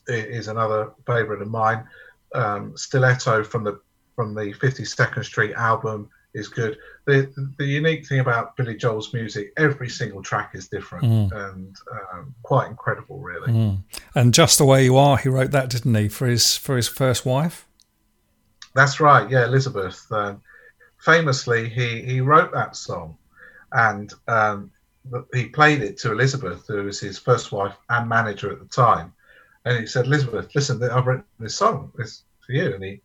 is 0.08 0.48
another 0.48 0.94
favorite 1.06 1.42
of 1.42 1.50
mine. 1.50 1.86
Um, 2.34 2.76
Stiletto 2.78 3.44
from 3.44 3.66
the 3.66 3.82
from 4.16 4.34
the 4.34 4.54
52nd 4.54 5.24
Street 5.24 5.54
album 5.54 6.10
is 6.34 6.48
good. 6.48 6.78
The 7.06 7.32
the 7.58 7.66
unique 7.66 8.08
thing 8.08 8.20
about 8.20 8.56
Billy 8.56 8.76
Joel's 8.76 9.14
music, 9.14 9.54
every 9.58 9.90
single 9.90 10.22
track 10.22 10.52
is 10.54 10.68
different 10.68 11.06
mm. 11.06 11.50
and 11.50 11.76
um, 12.14 12.34
quite 12.44 12.68
incredible, 12.68 13.20
really. 13.20 13.52
Mm. 13.52 13.78
And 14.16 14.34
just 14.34 14.58
the 14.58 14.66
way 14.66 14.84
you 14.84 14.98
are, 14.98 15.18
he 15.18 15.30
wrote 15.30 15.52
that, 15.52 15.70
didn't 15.70 15.96
he, 15.96 16.08
for 16.08 16.28
his 16.28 16.56
for 16.56 16.76
his 16.76 16.88
first 16.88 17.26
wife? 17.26 17.68
That's 18.74 19.00
right. 19.00 19.30
Yeah, 19.30 19.46
Elizabeth. 19.46 20.06
Um, 20.12 20.42
famously, 21.00 21.70
he 21.70 22.02
he 22.02 22.22
wrote 22.22 22.52
that 22.54 22.76
song, 22.76 23.18
and 23.72 24.14
um, 24.28 24.72
he 25.34 25.48
played 25.48 25.82
it 25.82 25.98
to 26.00 26.12
Elizabeth, 26.12 26.66
who 26.68 26.84
was 26.84 27.00
his 27.00 27.18
first 27.18 27.52
wife 27.52 27.76
and 27.90 28.08
manager 28.08 28.52
at 28.52 28.60
the 28.60 28.66
time. 28.66 29.14
And 29.66 29.80
he 29.80 29.86
said, 29.86 30.06
Elizabeth, 30.06 30.54
listen, 30.56 30.82
I've 30.84 31.06
written 31.06 31.24
this 31.40 31.56
song. 31.56 31.92
It's 32.00 32.24
for 32.46 32.54
you. 32.54 32.74
And 32.74 32.84
he, 32.84 33.02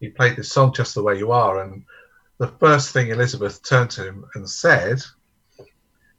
he 0.00 0.08
played 0.08 0.36
this 0.36 0.52
song 0.52 0.72
just 0.72 0.94
the 0.94 1.02
way 1.02 1.18
you 1.18 1.32
are. 1.32 1.62
And 1.62 1.84
the 2.40 2.48
first 2.48 2.92
thing 2.92 3.10
Elizabeth 3.10 3.62
turned 3.62 3.90
to 3.90 4.08
him 4.08 4.24
and 4.34 4.48
said, 4.48 5.02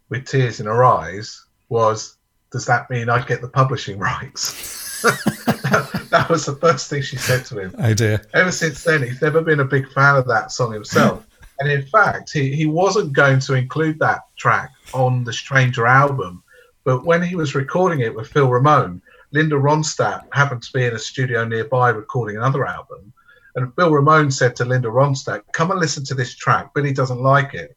with 0.09 0.27
tears 0.27 0.59
in 0.59 0.67
her 0.67 0.83
eyes, 0.85 1.45
was, 1.67 2.17
Does 2.51 2.65
that 2.67 2.89
mean 2.91 3.09
I 3.09 3.25
get 3.25 3.41
the 3.41 3.47
publishing 3.47 3.97
rights? 3.97 5.01
that 5.01 6.27
was 6.29 6.45
the 6.45 6.55
first 6.57 6.91
thing 6.91 7.01
she 7.01 7.17
said 7.17 7.43
to 7.45 7.57
him. 7.57 7.75
Oh 7.79 7.95
dear. 7.95 8.21
Ever 8.35 8.51
since 8.51 8.83
then, 8.83 9.01
he's 9.01 9.19
never 9.19 9.41
been 9.41 9.61
a 9.61 9.65
big 9.65 9.91
fan 9.93 10.15
of 10.15 10.27
that 10.27 10.51
song 10.51 10.71
himself. 10.71 11.25
and 11.59 11.71
in 11.71 11.87
fact, 11.87 12.31
he, 12.31 12.55
he 12.55 12.67
wasn't 12.67 13.13
going 13.13 13.39
to 13.39 13.55
include 13.55 13.97
that 13.97 14.21
track 14.37 14.69
on 14.93 15.23
the 15.23 15.33
Stranger 15.33 15.87
album. 15.87 16.43
But 16.83 17.03
when 17.03 17.23
he 17.23 17.35
was 17.35 17.55
recording 17.55 18.01
it 18.01 18.13
with 18.13 18.27
Phil 18.27 18.47
Ramone, 18.47 19.01
Linda 19.31 19.55
Ronstadt 19.55 20.27
happened 20.33 20.61
to 20.61 20.73
be 20.73 20.85
in 20.85 20.93
a 20.93 20.99
studio 20.99 21.45
nearby 21.45 21.89
recording 21.89 22.37
another 22.37 22.67
album. 22.67 23.11
And 23.55 23.73
Phil 23.75 23.91
Ramone 23.91 24.31
said 24.31 24.55
to 24.57 24.65
Linda 24.65 24.87
Ronstadt, 24.87 25.43
Come 25.51 25.71
and 25.71 25.79
listen 25.79 26.03
to 26.05 26.13
this 26.13 26.35
track. 26.35 26.73
Billy 26.73 26.93
doesn't 26.93 27.21
like 27.21 27.53
it. 27.53 27.75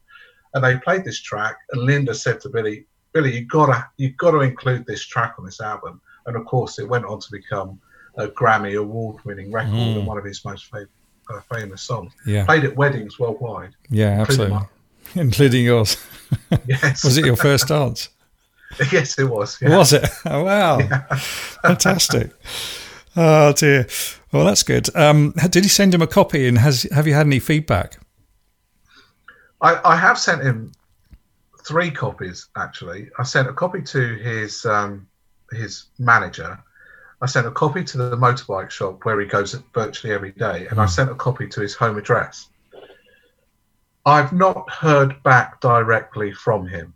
And 0.53 0.63
they 0.63 0.77
played 0.77 1.03
this 1.03 1.21
track, 1.21 1.57
and 1.71 1.81
Linda 1.81 2.13
said 2.13 2.39
to 2.41 2.49
Billy, 2.49 2.85
Billy, 3.11 3.37
you've 3.37 3.49
got 3.49 3.67
to, 3.67 3.85
you've 3.97 4.17
got 4.17 4.31
to 4.31 4.39
include 4.39 4.85
this 4.85 5.05
track 5.05 5.35
on 5.37 5.45
this 5.45 5.59
album. 5.59 6.01
And 6.25 6.35
of 6.35 6.45
course, 6.45 6.79
it 6.79 6.87
went 6.87 7.05
on 7.05 7.19
to 7.19 7.31
become 7.31 7.79
a 8.17 8.27
Grammy 8.27 8.79
award 8.79 9.23
winning 9.25 9.51
record 9.51 9.73
mm. 9.73 9.97
and 9.97 10.07
one 10.07 10.17
of 10.17 10.23
his 10.23 10.43
most 10.45 10.65
favorite, 10.65 10.89
uh, 11.29 11.41
famous 11.53 11.81
songs. 11.81 12.13
Yeah. 12.25 12.45
Played 12.45 12.65
at 12.65 12.75
weddings 12.75 13.19
worldwide. 13.19 13.75
Yeah, 13.89 14.21
absolutely. 14.21 14.59
Including 15.15 15.65
yours. 15.65 15.97
Yes. 16.67 17.03
was 17.03 17.17
it 17.17 17.25
your 17.25 17.35
first 17.35 17.67
dance? 17.67 18.09
yes, 18.91 19.17
it 19.19 19.25
was. 19.25 19.59
Yeah. 19.61 19.77
Was 19.77 19.93
it? 19.93 20.09
Oh, 20.25 20.43
wow. 20.43 20.79
Yeah. 20.79 21.05
Fantastic. 21.15 22.31
Oh, 23.15 23.53
dear. 23.53 23.87
Well, 24.31 24.45
that's 24.45 24.63
good. 24.63 24.93
Um, 24.95 25.33
did 25.49 25.63
he 25.63 25.69
send 25.69 25.93
him 25.93 26.01
a 26.01 26.07
copy 26.07 26.47
and 26.47 26.57
has 26.57 26.83
have 26.91 27.07
you 27.07 27.13
had 27.13 27.25
any 27.25 27.39
feedback? 27.39 27.97
I, 29.61 29.79
I 29.85 29.95
have 29.95 30.19
sent 30.19 30.43
him 30.43 30.73
three 31.65 31.91
copies, 31.91 32.47
actually. 32.57 33.09
I 33.17 33.23
sent 33.23 33.47
a 33.47 33.53
copy 33.53 33.81
to 33.81 34.15
his 34.15 34.65
um, 34.65 35.07
his 35.51 35.85
manager. 35.97 36.59
I 37.21 37.27
sent 37.27 37.47
a 37.47 37.51
copy 37.51 37.83
to 37.85 37.97
the 37.97 38.17
motorbike 38.17 38.69
shop 38.69 39.05
where 39.05 39.19
he 39.19 39.25
goes 39.25 39.53
virtually 39.73 40.13
every 40.13 40.31
day, 40.31 40.67
and. 40.69 40.79
I 40.79 40.83
hmm. 40.83 40.89
sent 40.89 41.11
a 41.11 41.15
copy 41.15 41.47
to 41.47 41.61
his 41.61 41.73
home 41.73 41.97
address. 41.97 42.49
I've 44.05 44.33
not 44.33 44.69
heard 44.69 45.23
back 45.23 45.61
directly 45.61 46.31
from 46.31 46.67
him, 46.67 46.93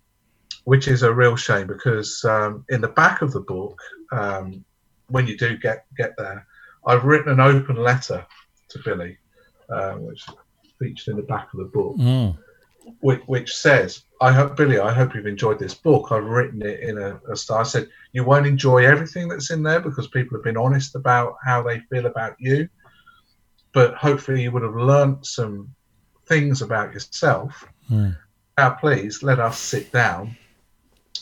which 0.65 0.88
is 0.88 1.01
a 1.01 1.12
real 1.12 1.36
shame 1.36 1.65
because 1.65 2.23
um, 2.23 2.65
in 2.69 2.82
the 2.82 2.88
back 2.89 3.23
of 3.23 3.32
the 3.32 3.39
book, 3.39 3.82
um, 4.12 4.63
when 5.10 5.28
you 5.28 5.38
do 5.38 5.58
get 5.58 5.86
get 5.98 6.15
there, 6.17 6.45
I've 6.86 7.04
written 7.04 7.32
an 7.32 7.39
open 7.39 7.76
letter 7.76 8.26
to 8.69 8.80
Billy, 8.84 9.17
uh, 9.69 9.93
which 9.93 10.26
featured 10.80 11.10
in 11.10 11.17
the 11.17 11.24
back 11.24 11.50
of 11.54 11.60
the 11.60 11.65
book, 11.65 11.98
mm. 11.98 12.38
which, 13.02 13.22
which, 13.26 13.56
says, 13.56 14.04
"I 14.22 14.32
hope 14.32 14.56
Billy, 14.56 14.80
I 14.80 14.93
hope 14.93 15.13
you've 15.13 15.26
enjoyed 15.26 15.60
this 15.60 15.74
book. 15.74 16.12
I've 16.12 16.24
written 16.24 16.62
it 16.62 16.80
in 16.80 16.98
a, 16.98 17.19
a 17.30 17.36
style." 17.36 17.60
I 17.60 17.63
said, 17.63 17.89
"You 18.13 18.24
won't 18.24 18.48
enjoy 18.48 18.86
everything 18.86 19.28
that's 19.28 19.52
in 19.52 19.63
there 19.63 19.80
because 19.80 20.08
people 20.08 20.38
have 20.38 20.43
been 20.43 20.58
honest 20.58 20.95
about 20.95 21.36
how 21.43 21.62
they 21.62 21.80
feel 21.91 22.06
about 22.06 22.36
you, 22.39 22.69
but 23.74 23.95
hopefully 23.95 24.43
you 24.43 24.52
would 24.52 24.63
have 24.63 24.76
learnt 24.76 25.26
some 25.26 25.74
things 26.28 26.62
about 26.62 26.93
yourself. 26.93 27.67
Mm. 27.89 28.15
Now, 28.58 28.72
please 28.72 29.24
let 29.24 29.39
us 29.39 29.58
sit 29.58 29.91
down, 29.91 30.38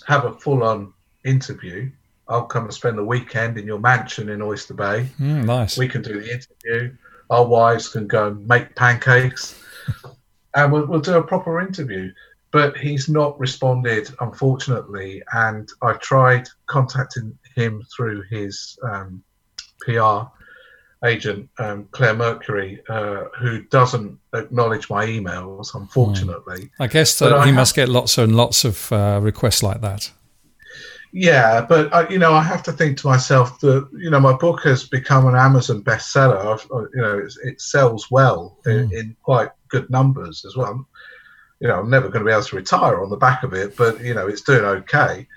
have 0.05 0.25
a 0.25 0.33
full-on 0.33 0.93
interview." 1.25 1.91
I'll 2.29 2.45
come 2.45 2.65
and 2.65 2.73
spend 2.73 2.97
the 2.97 3.05
weekend 3.05 3.57
in 3.57 3.65
your 3.65 3.79
mansion 3.79 4.29
in 4.29 4.41
Oyster 4.41 4.73
Bay. 4.73 5.09
Mm, 5.19 5.45
nice. 5.45 5.77
We 5.77 5.87
can 5.87 6.01
do 6.01 6.21
the 6.21 6.31
interview. 6.31 6.95
Our 7.29 7.45
wives 7.45 7.89
can 7.89 8.07
go 8.07 8.27
and 8.27 8.47
make 8.47 8.75
pancakes, 8.75 9.61
and 10.55 10.71
we'll, 10.71 10.85
we'll 10.85 10.99
do 10.99 11.15
a 11.15 11.23
proper 11.23 11.59
interview. 11.61 12.11
But 12.51 12.77
he's 12.77 13.09
not 13.09 13.37
responded, 13.39 14.09
unfortunately, 14.21 15.21
and 15.33 15.69
I've 15.81 15.99
tried 15.99 16.47
contacting 16.65 17.37
him 17.55 17.83
through 17.95 18.23
his 18.29 18.79
um, 18.83 19.21
PR 19.81 20.29
agent, 21.05 21.49
um, 21.59 21.87
Claire 21.91 22.15
Mercuri, 22.15 22.79
uh, 22.89 23.25
who 23.37 23.63
doesn't 23.63 24.17
acknowledge 24.33 24.89
my 24.89 25.05
emails, 25.05 25.75
unfortunately. 25.75 26.61
Mm. 26.61 26.69
I 26.79 26.87
guess 26.87 27.19
that 27.19 27.45
he 27.45 27.51
must 27.51 27.75
get 27.75 27.89
lots 27.89 28.17
and 28.17 28.35
lots 28.35 28.65
of 28.65 28.91
uh, 28.91 29.19
requests 29.21 29.61
like 29.61 29.81
that. 29.81 30.11
Yeah, 31.11 31.61
but 31.61 31.93
I, 31.93 32.07
you 32.09 32.19
know, 32.19 32.33
I 32.33 32.43
have 32.43 32.63
to 32.63 32.71
think 32.71 32.97
to 32.97 33.07
myself 33.07 33.59
that 33.61 33.87
you 33.93 34.09
know 34.09 34.19
my 34.19 34.33
book 34.33 34.63
has 34.63 34.87
become 34.87 35.25
an 35.27 35.35
Amazon 35.35 35.81
bestseller. 35.81 36.37
I've, 36.37 36.71
uh, 36.71 36.89
you 36.93 37.01
know, 37.01 37.27
it 37.43 37.61
sells 37.61 38.11
well 38.11 38.57
mm. 38.65 38.91
in, 38.91 38.97
in, 38.97 39.15
quite 39.23 39.49
good 39.69 39.89
numbers 39.89 40.43
as 40.45 40.55
well. 40.55 40.85
You 41.59 41.69
know, 41.69 41.79
I'm 41.79 41.89
never 41.89 42.09
going 42.09 42.23
to 42.23 42.29
be 42.29 42.31
able 42.31 42.43
to 42.43 42.55
retire 42.55 43.01
on 43.01 43.09
the 43.09 43.17
back 43.17 43.43
of 43.43 43.53
it, 43.53 43.75
but 43.77 44.01
you 44.03 44.13
know, 44.13 44.27
it's 44.27 44.41
doing 44.41 44.65
okay. 44.65 45.27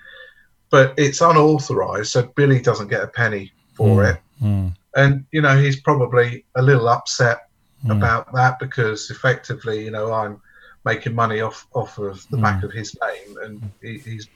But 0.69 0.93
it's 0.97 1.21
unauthorized, 1.21 2.11
so 2.11 2.23
Billy 2.23 2.61
doesn't 2.61 2.89
get 2.89 3.03
a 3.03 3.07
penny 3.07 3.51
for 3.73 4.03
mm. 4.03 4.13
it, 4.13 4.21
mm. 4.43 4.75
and 4.95 5.25
you 5.31 5.41
know, 5.41 5.57
he's 5.57 5.79
probably 5.79 6.45
a 6.55 6.61
little 6.61 6.89
upset 6.89 7.47
mm. 7.85 7.95
about 7.95 8.31
that 8.33 8.59
because 8.59 9.09
effectively, 9.09 9.85
you 9.85 9.91
know, 9.91 10.11
I'm 10.11 10.41
making 10.83 11.15
money 11.15 11.41
off 11.41 11.67
off 11.73 11.97
of 11.97 12.27
the 12.29 12.37
back 12.37 12.61
mm. 12.61 12.65
of 12.65 12.71
his 12.71 12.95
name, 13.01 13.37
and 13.43 13.71
he, 13.81 13.97
he's 13.99 14.27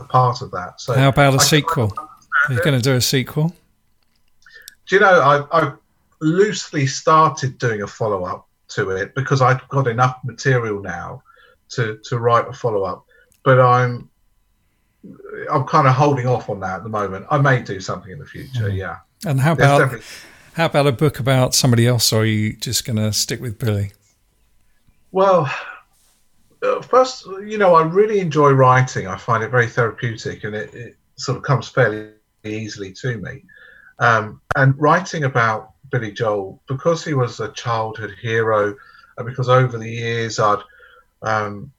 a 0.00 0.04
part 0.04 0.42
of 0.42 0.50
that. 0.52 0.80
So 0.80 0.94
how 0.94 1.08
about 1.08 1.34
a 1.34 1.38
I 1.38 1.42
sequel? 1.42 1.92
Are 2.48 2.54
you 2.54 2.62
going 2.62 2.76
to 2.76 2.82
do 2.82 2.94
a 2.94 3.00
sequel? 3.00 3.54
Do 4.88 4.96
you 4.96 5.00
know 5.00 5.20
I, 5.20 5.60
I 5.60 5.72
loosely 6.20 6.86
started 6.86 7.58
doing 7.58 7.82
a 7.82 7.86
follow 7.86 8.24
up 8.24 8.48
to 8.68 8.90
it 8.90 9.14
because 9.14 9.42
I've 9.42 9.66
got 9.68 9.86
enough 9.86 10.18
material 10.24 10.80
now 10.80 11.22
to 11.70 11.98
to 12.04 12.18
write 12.18 12.48
a 12.48 12.52
follow 12.52 12.84
up, 12.84 13.04
but 13.44 13.60
I'm 13.60 14.08
I'm 15.50 15.64
kind 15.64 15.86
of 15.86 15.94
holding 15.94 16.26
off 16.26 16.50
on 16.50 16.60
that 16.60 16.78
at 16.78 16.82
the 16.82 16.88
moment. 16.88 17.26
I 17.30 17.38
may 17.38 17.62
do 17.62 17.80
something 17.80 18.10
in 18.10 18.18
the 18.18 18.26
future, 18.26 18.68
mm. 18.68 18.76
yeah. 18.76 18.98
And 19.24 19.40
how 19.40 19.52
about 19.52 20.00
how 20.54 20.66
about 20.66 20.86
a 20.86 20.92
book 20.92 21.20
about 21.20 21.54
somebody 21.54 21.86
else, 21.86 22.12
or 22.12 22.22
are 22.22 22.26
you 22.26 22.54
just 22.56 22.84
going 22.84 22.96
to 22.96 23.12
stick 23.12 23.40
with 23.40 23.58
Billy? 23.58 23.92
Well, 25.12 25.52
first, 26.82 27.26
you 27.26 27.58
know, 27.58 27.74
I 27.74 27.82
really 27.82 28.20
enjoy 28.20 28.50
writing. 28.50 29.06
I 29.06 29.16
find 29.16 29.42
it 29.42 29.50
very 29.50 29.66
therapeutic, 29.66 30.44
and 30.44 30.54
it, 30.54 30.74
it 30.74 30.96
sort 31.16 31.38
of 31.38 31.44
comes 31.44 31.68
fairly 31.68 32.10
easily 32.44 32.92
to 32.92 33.18
me. 33.18 33.44
Um, 33.98 34.40
and 34.56 34.74
writing 34.78 35.24
about 35.24 35.72
Billy 35.90 36.12
Joel 36.12 36.62
because 36.68 37.04
he 37.04 37.14
was 37.14 37.40
a 37.40 37.52
childhood 37.52 38.14
hero, 38.20 38.74
and 39.16 39.26
because 39.26 39.48
over 39.48 39.76
the 39.78 39.90
years 39.90 40.38
I'd 40.38 40.62
um, 41.22 41.70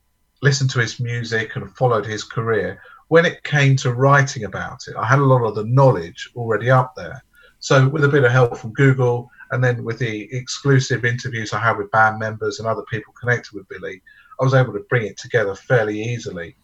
listened 0.42 0.70
to 0.72 0.80
his 0.80 1.00
music 1.00 1.56
and 1.56 1.76
followed 1.76 2.06
his 2.06 2.24
career. 2.24 2.82
When 3.08 3.26
it 3.26 3.44
came 3.44 3.76
to 3.78 3.94
writing 3.94 4.46
about 4.46 4.88
it, 4.88 4.96
I 4.96 5.06
had 5.06 5.20
a 5.20 5.26
lot 5.26 5.44
of 5.44 5.56
the 5.56 5.66
knowledge 5.66 6.32
already 6.36 6.70
up 6.70 6.96
there. 6.96 7.24
So, 7.60 7.88
with 7.88 8.04
a 8.04 8.08
bit 8.10 8.24
of 8.24 8.32
help 8.32 8.58
from 8.58 8.74
Google, 8.74 9.30
and 9.52 9.64
then 9.64 9.84
with 9.84 10.00
the 10.00 10.34
exclusive 10.34 11.06
interviews 11.06 11.54
I 11.54 11.60
had 11.60 11.78
with 11.78 11.92
band 11.92 12.20
members 12.20 12.60
and 12.60 12.68
other 12.68 12.84
people 12.90 13.14
connected 13.20 13.54
with 13.54 13.68
Billy, 13.68 14.02
I 14.42 14.44
was 14.44 14.54
able 14.56 14.74
to 14.74 14.86
bring 14.90 15.06
it 15.06 15.18
together 15.18 15.54
fairly 15.54 16.02
easily. 16.02 16.56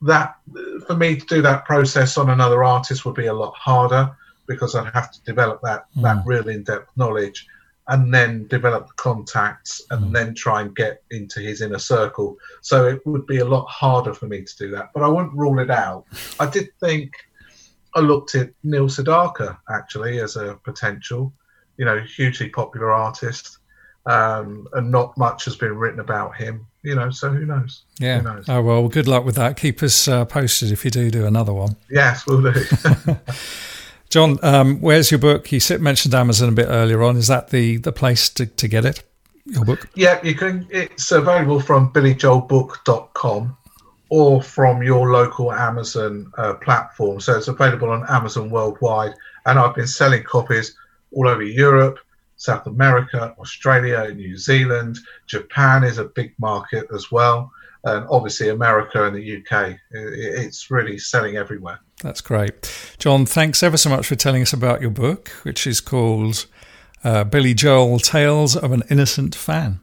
That 0.00 0.36
for 0.86 0.96
me 0.96 1.16
to 1.16 1.26
do 1.26 1.42
that 1.42 1.66
process 1.66 2.16
on 2.16 2.30
another 2.30 2.64
artist 2.64 3.04
would 3.04 3.14
be 3.14 3.26
a 3.26 3.34
lot 3.34 3.54
harder 3.54 4.16
because 4.48 4.74
I'd 4.74 4.92
have 4.92 5.12
to 5.12 5.22
develop 5.22 5.60
that 5.62 5.86
mm. 5.96 6.02
that 6.02 6.24
real 6.26 6.48
in-depth 6.48 6.90
knowledge 6.96 7.46
and 7.88 8.12
then 8.12 8.46
develop 8.46 8.86
the 8.86 8.94
contacts 8.94 9.82
and 9.90 10.06
mm. 10.06 10.12
then 10.12 10.34
try 10.34 10.62
and 10.62 10.74
get 10.74 11.02
into 11.10 11.40
his 11.40 11.60
inner 11.60 11.78
circle. 11.78 12.36
So 12.62 12.86
it 12.88 13.06
would 13.06 13.26
be 13.26 13.38
a 13.38 13.44
lot 13.44 13.66
harder 13.66 14.14
for 14.14 14.26
me 14.26 14.42
to 14.42 14.56
do 14.56 14.70
that, 14.70 14.90
but 14.94 15.02
I 15.02 15.08
wouldn't 15.08 15.34
rule 15.34 15.58
it 15.58 15.70
out. 15.70 16.06
I 16.40 16.46
did 16.48 16.70
think 16.80 17.12
I 17.94 18.00
looked 18.00 18.34
at 18.34 18.50
Neil 18.62 18.86
Sedaka 18.86 19.58
actually 19.68 20.20
as 20.20 20.36
a 20.36 20.58
potential, 20.64 21.32
you 21.76 21.84
know, 21.84 22.00
hugely 22.00 22.48
popular 22.48 22.92
artist 22.92 23.58
um, 24.06 24.66
and 24.72 24.90
not 24.90 25.16
much 25.16 25.44
has 25.44 25.56
been 25.56 25.76
written 25.76 26.00
about 26.00 26.36
him. 26.36 26.66
You 26.82 26.96
know, 26.96 27.10
so 27.10 27.30
who 27.30 27.46
knows? 27.46 27.84
Yeah. 28.00 28.18
Who 28.18 28.24
knows? 28.24 28.48
Oh 28.48 28.60
well, 28.62 28.88
good 28.88 29.06
luck 29.06 29.24
with 29.24 29.36
that. 29.36 29.56
Keep 29.56 29.82
us 29.82 30.08
uh, 30.08 30.24
posted 30.24 30.72
if 30.72 30.84
you 30.84 30.90
do 30.90 31.10
do 31.10 31.26
another 31.26 31.52
one. 31.52 31.76
Yes, 31.88 32.26
we'll 32.26 32.42
do. 32.42 32.54
John, 34.10 34.38
um, 34.42 34.80
where's 34.80 35.10
your 35.10 35.18
book? 35.18 35.50
You 35.52 35.60
mentioned 35.78 36.14
Amazon 36.14 36.48
a 36.50 36.52
bit 36.52 36.66
earlier 36.68 37.02
on. 37.02 37.16
Is 37.16 37.28
that 37.28 37.50
the 37.50 37.76
the 37.78 37.92
place 37.92 38.28
to, 38.30 38.46
to 38.46 38.68
get 38.68 38.84
it? 38.84 39.02
Your 39.46 39.64
book? 39.64 39.88
Yeah, 39.94 40.20
you 40.22 40.34
can. 40.34 40.66
It's 40.70 41.10
available 41.12 41.60
from 41.60 41.92
billyjoelbook.com 41.92 43.56
or 44.10 44.42
from 44.42 44.82
your 44.82 45.10
local 45.10 45.52
Amazon 45.52 46.30
uh, 46.36 46.54
platform. 46.54 47.20
So 47.20 47.36
it's 47.38 47.48
available 47.48 47.88
on 47.88 48.04
Amazon 48.08 48.50
worldwide, 48.50 49.14
and 49.46 49.58
I've 49.58 49.74
been 49.74 49.86
selling 49.86 50.22
copies 50.24 50.76
all 51.12 51.28
over 51.28 51.42
Europe, 51.42 51.98
South 52.42 52.66
America, 52.66 53.34
Australia, 53.38 54.12
New 54.12 54.36
Zealand, 54.36 54.98
Japan 55.26 55.84
is 55.84 55.98
a 55.98 56.04
big 56.04 56.34
market 56.40 56.86
as 56.92 57.12
well, 57.12 57.52
and 57.84 58.04
obviously 58.10 58.48
America 58.48 59.06
and 59.06 59.14
the 59.14 59.36
UK. 59.36 59.76
It's 59.90 60.70
really 60.70 60.98
selling 60.98 61.36
everywhere. 61.36 61.78
That's 62.02 62.20
great. 62.20 62.68
John, 62.98 63.26
thanks 63.26 63.62
ever 63.62 63.76
so 63.76 63.90
much 63.90 64.06
for 64.06 64.16
telling 64.16 64.42
us 64.42 64.52
about 64.52 64.80
your 64.80 64.90
book, 64.90 65.28
which 65.44 65.68
is 65.68 65.80
called 65.80 66.46
uh, 67.04 67.22
Billy 67.22 67.54
Joel 67.54 68.00
Tales 68.00 68.56
of 68.56 68.72
an 68.72 68.82
Innocent 68.90 69.36
Fan. 69.36 69.78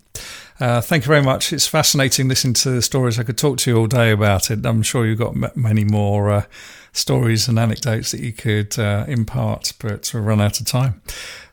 Uh, 0.60 0.82
thank 0.82 1.06
you 1.06 1.08
very 1.08 1.24
much. 1.24 1.54
It's 1.54 1.68
fascinating 1.68 2.28
listening 2.28 2.56
to 2.56 2.72
the 2.72 2.82
stories. 2.82 3.18
I 3.18 3.24
could 3.24 3.38
talk 3.38 3.60
to 3.60 3.72
you 3.72 3.78
all 3.78 3.88
day 3.88 4.12
about 4.12 4.52
it. 4.52 4.66
I'm 4.66 4.82
sure 4.82 5.06
you've 5.06 5.20
got 5.20 5.34
m- 5.34 5.52
many 5.56 5.86
more 5.86 6.30
uh, 6.30 6.44
stories 6.92 7.48
and 7.48 7.58
anecdotes 7.58 8.12
that 8.12 8.20
you 8.20 8.34
could 8.34 8.78
uh, 8.78 9.06
impart, 9.08 9.72
but 9.80 10.12
we've 10.14 10.24
run 10.24 10.42
out 10.42 10.60
of 10.60 10.66
time. 10.66 11.02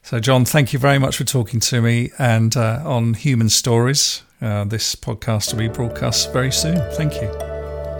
So, 0.07 0.21
John, 0.21 0.45
thank 0.45 0.73
you 0.73 0.79
very 0.79 1.01
much 1.01 1.17
for 1.17 1.25
talking 1.25 1.59
to 1.59 1.83
me. 1.83 2.13
And 2.17 2.57
uh, 2.57 2.81
on 2.85 3.15
Human 3.15 3.49
Stories, 3.49 4.23
uh, 4.41 4.63
this 4.63 4.95
podcast 4.95 5.53
will 5.53 5.59
be 5.59 5.69
broadcast 5.69 6.33
very 6.33 6.53
soon. 6.53 6.77
Thank 6.93 7.15
you. 7.15 7.29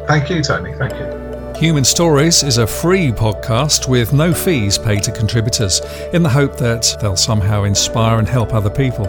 Thank 0.07 0.31
you, 0.31 0.41
Tony. 0.41 0.73
Thank 0.75 0.93
you. 0.93 1.59
Human 1.59 1.85
Stories 1.85 2.45
is 2.45 2.59
a 2.59 2.67
free 2.67 3.11
podcast 3.11 3.89
with 3.89 4.13
no 4.13 4.33
fees 4.33 4.79
paid 4.79 5.03
to 5.03 5.11
contributors 5.11 5.81
in 6.13 6.23
the 6.23 6.29
hope 6.29 6.57
that 6.59 6.97
they'll 7.01 7.17
somehow 7.17 7.65
inspire 7.65 8.21
and 8.21 8.29
help 8.29 8.55
other 8.55 8.71
people. 8.71 9.07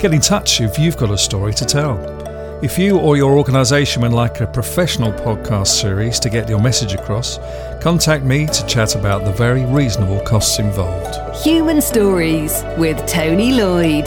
Get 0.00 0.12
in 0.12 0.20
touch 0.20 0.60
if 0.60 0.76
you've 0.76 0.96
got 0.96 1.12
a 1.12 1.18
story 1.18 1.54
to 1.54 1.64
tell. 1.64 2.19
If 2.62 2.78
you 2.78 2.98
or 2.98 3.16
your 3.16 3.38
organisation 3.38 4.02
would 4.02 4.12
like 4.12 4.42
a 4.42 4.46
professional 4.46 5.14
podcast 5.14 5.68
series 5.68 6.20
to 6.20 6.28
get 6.28 6.46
your 6.46 6.60
message 6.60 6.92
across, 6.92 7.38
contact 7.80 8.22
me 8.22 8.46
to 8.48 8.66
chat 8.66 8.96
about 8.96 9.24
the 9.24 9.32
very 9.32 9.64
reasonable 9.64 10.20
costs 10.20 10.58
involved. 10.58 11.42
Human 11.42 11.80
Stories 11.80 12.62
with 12.76 12.98
Tony 13.06 13.52
Lloyd. 13.52 14.06